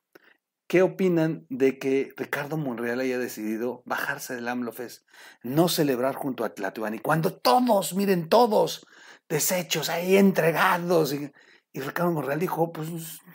¿Qué 0.68 0.82
opinan 0.82 1.46
de 1.50 1.80
que 1.80 2.14
Ricardo 2.18 2.58
Monreal 2.58 3.00
haya 3.00 3.18
decidido 3.18 3.82
bajarse 3.86 4.36
del 4.36 4.50
AMLOFES, 4.50 5.06
no 5.42 5.70
celebrar 5.70 6.16
junto 6.16 6.44
a 6.44 6.54
Tlatuani, 6.54 7.00
cuando 7.00 7.34
todos, 7.40 7.96
miren, 7.96 8.28
todos 8.28 8.86
deshechos 9.30 9.88
ahí 9.88 10.18
entregados? 10.18 11.14
Y, 11.14 11.32
y 11.72 11.80
Ricardo 11.80 12.12
Monreal 12.12 12.40
dijo, 12.40 12.74
pues 12.74 12.90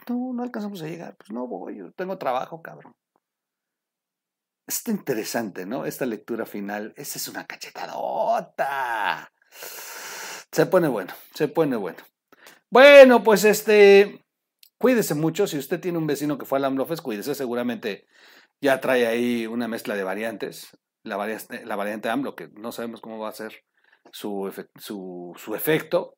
no, 0.06 0.34
no 0.34 0.42
alcanzamos 0.42 0.82
a 0.82 0.86
llegar, 0.86 1.16
pues 1.16 1.30
no 1.32 1.48
voy, 1.48 1.78
yo 1.78 1.92
tengo 1.92 2.18
trabajo, 2.18 2.60
cabrón. 2.60 2.94
Está 4.66 4.90
interesante, 4.90 5.66
¿no? 5.66 5.84
Esta 5.84 6.06
lectura 6.06 6.46
final, 6.46 6.94
esa 6.96 7.18
es 7.18 7.28
una 7.28 7.46
cachetadota. 7.46 9.30
Se 10.50 10.66
pone 10.66 10.88
bueno, 10.88 11.12
se 11.34 11.48
pone 11.48 11.76
bueno. 11.76 11.98
Bueno, 12.70 13.22
pues 13.22 13.44
este, 13.44 14.24
cuídese 14.78 15.14
mucho. 15.14 15.46
Si 15.46 15.58
usted 15.58 15.80
tiene 15.80 15.98
un 15.98 16.06
vecino 16.06 16.38
que 16.38 16.46
fue 16.46 16.58
al 16.58 16.64
AMLOFES, 16.64 17.02
cuídese. 17.02 17.34
Seguramente 17.34 18.06
ya 18.60 18.80
trae 18.80 19.06
ahí 19.06 19.46
una 19.46 19.68
mezcla 19.68 19.96
de 19.96 20.04
variantes. 20.04 20.70
La 21.02 21.16
variante, 21.16 21.66
la 21.66 21.76
variante 21.76 22.08
AMLO, 22.08 22.34
que 22.34 22.48
no 22.54 22.72
sabemos 22.72 23.02
cómo 23.02 23.18
va 23.18 23.28
a 23.28 23.32
ser 23.32 23.64
su, 24.12 24.50
su, 24.76 25.34
su 25.36 25.54
efecto. 25.54 26.16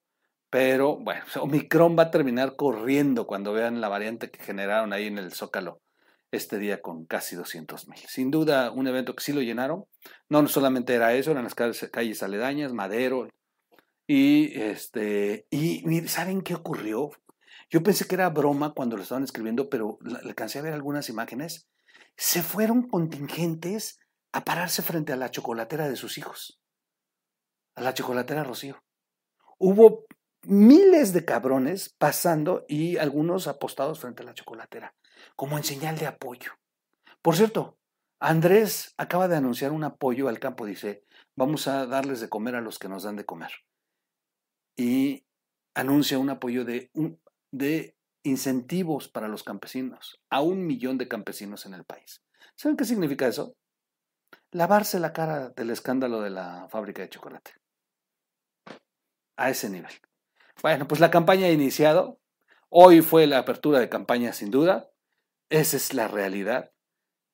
Pero 0.51 0.97
bueno, 0.99 1.25
Omicron 1.41 1.99
va 1.99 2.05
a 2.05 2.11
terminar 2.13 2.55
corriendo 2.55 3.27
cuando 3.27 3.53
vean 3.53 3.81
la 3.81 3.89
variante 3.89 4.31
que 4.31 4.43
generaron 4.43 4.93
ahí 4.93 5.09
en 5.09 5.19
el 5.19 5.33
Zócalo 5.33 5.81
este 6.37 6.59
día 6.59 6.81
con 6.83 7.05
casi 7.05 7.37
200 7.37 7.89
mil. 7.89 8.01
Sin 8.07 8.31
duda, 8.31 8.71
un 8.71 8.87
evento 8.87 9.15
que 9.15 9.25
sí 9.25 9.33
lo 9.33 9.41
llenaron. 9.43 9.87
No 10.29 10.47
solamente 10.49 10.95
era 10.95 11.15
eso, 11.15 11.31
eran 11.31 11.45
las 11.45 11.55
calles, 11.55 11.89
calles 11.93 12.23
aledañas, 12.23 12.73
Madero. 12.73 13.29
Y 14.07 14.61
este, 14.61 15.47
y 15.51 15.83
¿saben 16.07 16.43
qué 16.43 16.55
ocurrió? 16.55 17.11
Yo 17.69 17.83
pensé 17.83 18.07
que 18.07 18.15
era 18.15 18.31
broma 18.31 18.73
cuando 18.73 18.97
lo 18.97 19.03
estaban 19.03 19.25
escribiendo, 19.25 19.69
pero 19.69 19.99
alcancé 20.23 20.61
a 20.61 20.63
ver 20.63 20.73
algunas 20.73 21.09
imágenes. 21.09 21.69
Se 22.17 22.43
fueron 22.43 22.89
contingentes 22.89 23.99
a 24.33 24.45
pararse 24.45 24.83
frente 24.83 25.13
a 25.13 25.17
la 25.17 25.31
chocolatera 25.31 25.89
de 25.89 25.97
sus 25.97 26.19
hijos, 26.19 26.61
a 27.75 27.81
la 27.81 27.95
chocolatera 27.95 28.45
Rocío. 28.45 28.83
Hubo 29.59 30.05
miles 30.43 31.13
de 31.13 31.25
cabrones 31.25 31.89
pasando 31.89 32.65
y 32.69 32.99
algunos 32.99 33.49
apostados 33.49 34.01
frente 34.01 34.23
a 34.23 34.27
la 34.27 34.35
chocolatera, 34.35 34.95
como 35.35 35.57
en 35.57 35.65
señal 35.65 35.99
de 35.99 36.07
apoyo. 36.07 36.53
Por 37.23 37.37
cierto, 37.37 37.77
Andrés 38.21 38.95
acaba 38.97 39.29
de 39.29 39.37
anunciar 39.37 39.73
un 39.73 39.85
apoyo 39.85 40.29
al 40.29 40.39
campo, 40.39 40.65
dice, 40.65 41.05
vamos 41.35 41.69
a 41.69 41.87
darles 41.87 42.21
de 42.21 42.29
comer 42.29 42.55
a 42.55 42.61
los 42.61 42.79
que 42.79 42.89
nos 42.89 43.03
dan 43.03 43.17
de 43.17 43.27
comer. 43.27 43.51
Y 44.77 45.25
anuncia 45.75 46.19
un 46.19 46.31
apoyo 46.31 46.65
de, 46.65 46.91
de 47.51 47.97
incentivos 48.23 49.09
para 49.09 49.29
los 49.29 49.43
campesinos, 49.43 50.21
a 50.31 50.41
un 50.41 50.67
millón 50.67 50.99
de 50.99 51.09
campesinos 51.09 51.67
en 51.67 51.75
el 51.75 51.85
país. 51.85 52.23
¿Saben 52.55 52.77
qué 52.77 52.85
significa 52.85 53.27
eso? 53.27 53.55
Lavarse 54.51 54.99
la 54.99 55.13
cara 55.13 55.51
del 55.51 55.71
escándalo 55.71 56.23
de 56.23 56.31
la 56.31 56.69
fábrica 56.71 57.03
de 57.03 57.11
chocolate. 57.11 57.53
A 59.37 59.51
ese 59.51 59.69
nivel. 59.69 59.93
Bueno, 60.63 60.89
pues 60.89 61.01
la 61.01 61.11
campaña 61.11 61.47
ha 61.47 61.51
iniciado. 61.51 62.19
Hoy 62.71 63.03
fue 63.03 63.27
la 63.27 63.39
apertura 63.39 63.79
de 63.79 63.91
campaña 63.91 64.33
sin 64.33 64.51
duda. 64.51 64.89
Esa 65.51 65.77
es 65.77 65.95
la 65.95 66.09
realidad. 66.09 66.73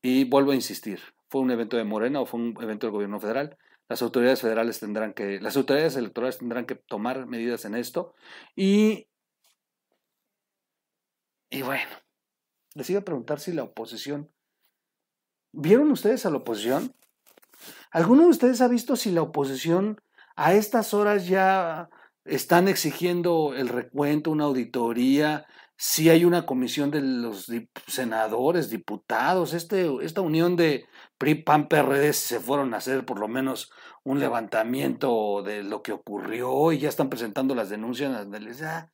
Y 0.02 0.24
vuelvo 0.24 0.52
a 0.52 0.54
insistir, 0.54 1.00
fue 1.28 1.40
un 1.40 1.50
evento 1.50 1.76
de 1.76 1.84
Morena 1.84 2.20
o 2.20 2.26
fue 2.26 2.40
un 2.40 2.56
evento 2.60 2.86
del 2.86 2.92
gobierno 2.92 3.20
federal. 3.20 3.56
Las 3.88 4.02
autoridades 4.02 4.40
federales 4.40 4.80
tendrán 4.80 5.12
que, 5.12 5.40
las 5.40 5.56
autoridades 5.56 5.96
electorales 5.96 6.38
tendrán 6.38 6.66
que 6.66 6.74
tomar 6.74 7.26
medidas 7.26 7.64
en 7.64 7.74
esto. 7.74 8.14
Y, 8.56 9.08
y 11.50 11.62
bueno, 11.62 11.90
les 12.74 12.90
iba 12.90 13.00
a 13.00 13.04
preguntar 13.04 13.38
si 13.38 13.52
la 13.52 13.62
oposición, 13.62 14.30
¿vieron 15.52 15.90
ustedes 15.90 16.26
a 16.26 16.30
la 16.30 16.38
oposición? 16.38 16.94
¿Alguno 17.90 18.22
de 18.22 18.30
ustedes 18.30 18.60
ha 18.60 18.68
visto 18.68 18.96
si 18.96 19.10
la 19.10 19.22
oposición 19.22 20.00
a 20.36 20.54
estas 20.54 20.94
horas 20.94 21.26
ya 21.26 21.90
están 22.24 22.68
exigiendo 22.68 23.54
el 23.54 23.68
recuento, 23.68 24.30
una 24.30 24.44
auditoría, 24.44 25.46
si 25.76 26.10
hay 26.10 26.24
una 26.24 26.46
comisión 26.46 26.90
de 26.90 27.00
los 27.00 27.50
senadores, 27.86 28.70
diputados, 28.70 29.52
este, 29.52 29.88
esta 30.02 30.20
unión 30.20 30.56
de 30.56 30.86
PRI, 31.18 31.42
PAN, 31.42 31.68
se 32.12 32.40
fueron 32.40 32.74
a 32.74 32.76
hacer 32.76 33.04
por 33.04 33.18
lo 33.18 33.28
menos 33.28 33.72
un 34.04 34.20
levantamiento 34.20 35.42
de 35.42 35.62
lo 35.62 35.82
que 35.82 35.92
ocurrió 35.92 36.72
y 36.72 36.78
ya 36.78 36.88
están 36.88 37.08
presentando 37.08 37.54
las 37.54 37.68
denuncias. 37.68 38.26
Ah, 38.62 38.90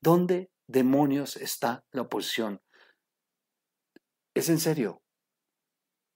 ¿Dónde 0.00 0.50
demonios 0.66 1.36
está 1.36 1.84
la 1.90 2.02
oposición? 2.02 2.60
Es 4.34 4.48
en 4.48 4.58
serio. 4.58 5.02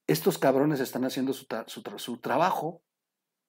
Estos 0.07 0.37
cabrones 0.37 0.79
están 0.79 1.05
haciendo 1.05 1.33
su, 1.33 1.47
su 1.97 2.17
trabajo, 2.19 2.83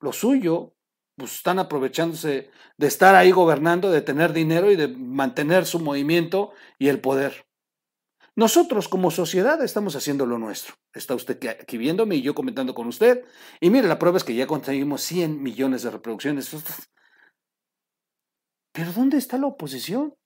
lo 0.01 0.13
suyo, 0.13 0.75
pues 1.23 1.37
están 1.37 1.61
aprovechándose 1.61 2.51
de 2.77 2.87
estar 2.89 3.15
ahí 3.15 3.31
gobernando, 3.31 3.93
de 3.93 4.03
tener 4.03 4.33
dinero 4.33 4.73
y 4.73 4.77
de 4.77 4.89
mantener 4.89 5.67
su 5.67 5.79
movimiento 5.79 6.51
y 6.81 6.89
el 6.89 7.01
poder. 7.01 7.47
Nosotros 8.35 8.89
como 8.89 9.13
sociedad 9.13 9.63
estamos 9.63 9.95
haciendo 9.95 10.27
lo 10.27 10.37
nuestro. 10.39 10.75
Está 10.93 11.15
usted 11.15 11.39
aquí 11.61 11.79
viéndome 11.79 12.17
y 12.17 12.23
yo 12.23 12.35
comentando 12.35 12.75
con 12.75 12.89
usted. 12.89 13.25
Y 13.61 13.71
mire, 13.71 13.87
la 13.87 14.01
prueba 14.01 14.17
es 14.17 14.25
que 14.25 14.35
ya 14.35 14.49
conseguimos 14.49 15.03
100 15.03 15.41
millones 15.41 15.85
de 15.85 15.93
reproducciones. 15.93 16.51
Pero 18.73 18.93
¿dónde 18.93 19.19
está 19.19 19.39
la 19.39 19.47
oposición? 19.47 20.17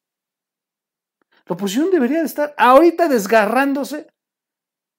La 1.44 1.56
oposición 1.56 1.90
debería 1.90 2.22
estar 2.22 2.54
ahorita 2.56 3.06
desgarrándose 3.10 4.06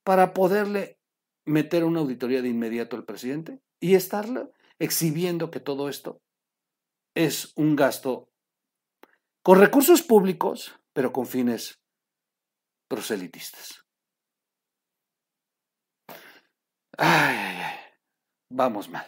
para 0.03 0.35
poderle 0.35 0.99
meter 1.43 1.83
una 1.83 2.01
auditoría 2.01 2.43
de 2.43 2.49
inmediato 2.49 2.95
al 2.95 3.03
presidente 3.03 3.63
y 3.79 3.95
estarle 3.95 4.51
exhibiendo 4.79 5.51
que 5.51 5.59
todo 5.59 5.89
esto 5.89 6.21
es 7.15 7.51
un 7.55 7.75
gasto 7.75 8.29
con 9.41 9.59
recursos 9.59 10.01
públicos, 10.01 10.73
pero 10.93 11.11
con 11.11 11.25
fines 11.25 11.79
proselitistas. 12.87 13.85
Ay, 16.97 17.37
ay, 17.37 17.57
ay. 17.63 17.79
Vamos 18.49 18.89
mal. 18.89 19.07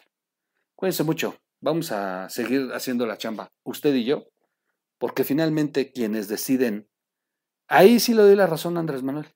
Cuídense 0.76 1.04
mucho. 1.04 1.38
Vamos 1.62 1.92
a 1.92 2.30
seguir 2.30 2.72
haciendo 2.74 3.06
la 3.06 3.18
chamba, 3.18 3.52
usted 3.66 3.94
y 3.94 4.06
yo, 4.06 4.28
porque 4.98 5.26
finalmente 5.26 5.92
quienes 5.92 6.30
deciden, 6.30 6.90
ahí 7.68 8.00
sí 8.00 8.14
le 8.14 8.22
doy 8.22 8.36
la 8.38 8.48
razón 8.48 8.78
a 8.78 8.80
Andrés 8.80 9.04
Manuel. 9.04 9.28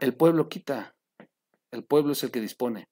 El 0.00 0.16
pueblo 0.16 0.48
quita, 0.48 0.96
el 1.70 1.84
pueblo 1.84 2.12
es 2.12 2.24
el 2.24 2.32
que 2.32 2.40
dispone. 2.40 2.88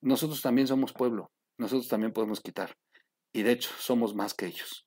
Nosotros 0.00 0.40
también 0.40 0.66
somos 0.66 0.94
pueblo 0.94 1.30
nosotros 1.58 1.88
también 1.88 2.12
podemos 2.12 2.40
quitar. 2.40 2.76
Y 3.32 3.42
de 3.42 3.52
hecho, 3.52 3.70
somos 3.78 4.14
más 4.14 4.34
que 4.34 4.46
ellos. 4.46 4.86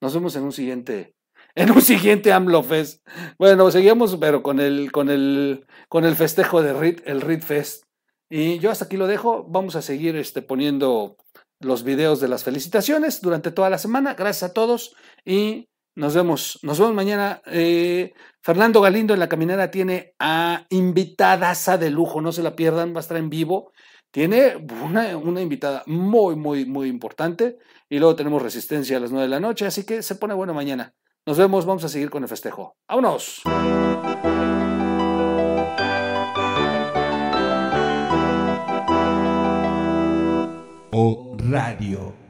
Nos 0.00 0.14
vemos 0.14 0.36
en 0.36 0.42
un 0.42 0.52
siguiente, 0.52 1.14
en 1.54 1.70
un 1.70 1.80
siguiente 1.80 2.32
AMLO 2.32 2.62
Fest. 2.62 3.06
Bueno, 3.38 3.70
seguimos, 3.70 4.16
pero 4.16 4.42
con 4.42 4.60
el, 4.60 4.92
con 4.92 5.08
el, 5.08 5.66
con 5.88 6.04
el 6.04 6.16
festejo 6.16 6.62
de 6.62 6.74
RIT, 6.74 7.02
el 7.06 7.20
RIT 7.20 7.42
Fest. 7.42 7.84
Y 8.28 8.58
yo 8.58 8.70
hasta 8.70 8.86
aquí 8.86 8.96
lo 8.96 9.06
dejo. 9.06 9.44
Vamos 9.48 9.76
a 9.76 9.82
seguir 9.82 10.16
este, 10.16 10.42
poniendo 10.42 11.16
los 11.60 11.84
videos 11.84 12.20
de 12.20 12.28
las 12.28 12.44
felicitaciones 12.44 13.20
durante 13.20 13.50
toda 13.50 13.70
la 13.70 13.78
semana. 13.78 14.14
Gracias 14.14 14.50
a 14.50 14.52
todos 14.52 14.96
y 15.24 15.68
nos 15.94 16.14
vemos. 16.14 16.58
Nos 16.62 16.78
vemos 16.78 16.94
mañana. 16.94 17.42
Eh, 17.46 18.12
Fernando 18.40 18.80
Galindo 18.80 19.14
en 19.14 19.20
la 19.20 19.28
caminera 19.28 19.70
tiene 19.70 20.14
a 20.18 20.66
invitadas 20.70 21.78
de 21.78 21.90
lujo. 21.90 22.20
No 22.20 22.32
se 22.32 22.42
la 22.42 22.56
pierdan, 22.56 22.94
va 22.94 22.98
a 22.98 23.00
estar 23.00 23.18
en 23.18 23.30
vivo. 23.30 23.72
Tiene 24.12 24.56
una, 24.56 25.40
invitada 25.40 25.82
muy, 25.86 26.36
muy, 26.36 26.66
muy 26.66 26.88
importante. 26.88 27.56
Y 27.88 27.98
luego 27.98 28.14
tenemos 28.14 28.42
resistencia 28.42 28.98
a 28.98 29.00
las 29.00 29.10
9 29.10 29.22
de 29.24 29.30
la 29.30 29.40
noche. 29.40 29.64
Así 29.64 29.84
que 29.84 30.02
se 30.02 30.16
pone 30.16 30.34
bueno 30.34 30.52
mañana. 30.52 30.94
Nos 31.24 31.38
vemos. 31.38 31.64
Vamos 31.64 31.82
a 31.84 31.88
seguir 31.88 32.10
con 32.10 32.22
el 32.22 32.28
festejo. 32.28 32.76
¡Vámonos! 32.86 33.42
O 40.90 41.36
Radio. 41.38 42.21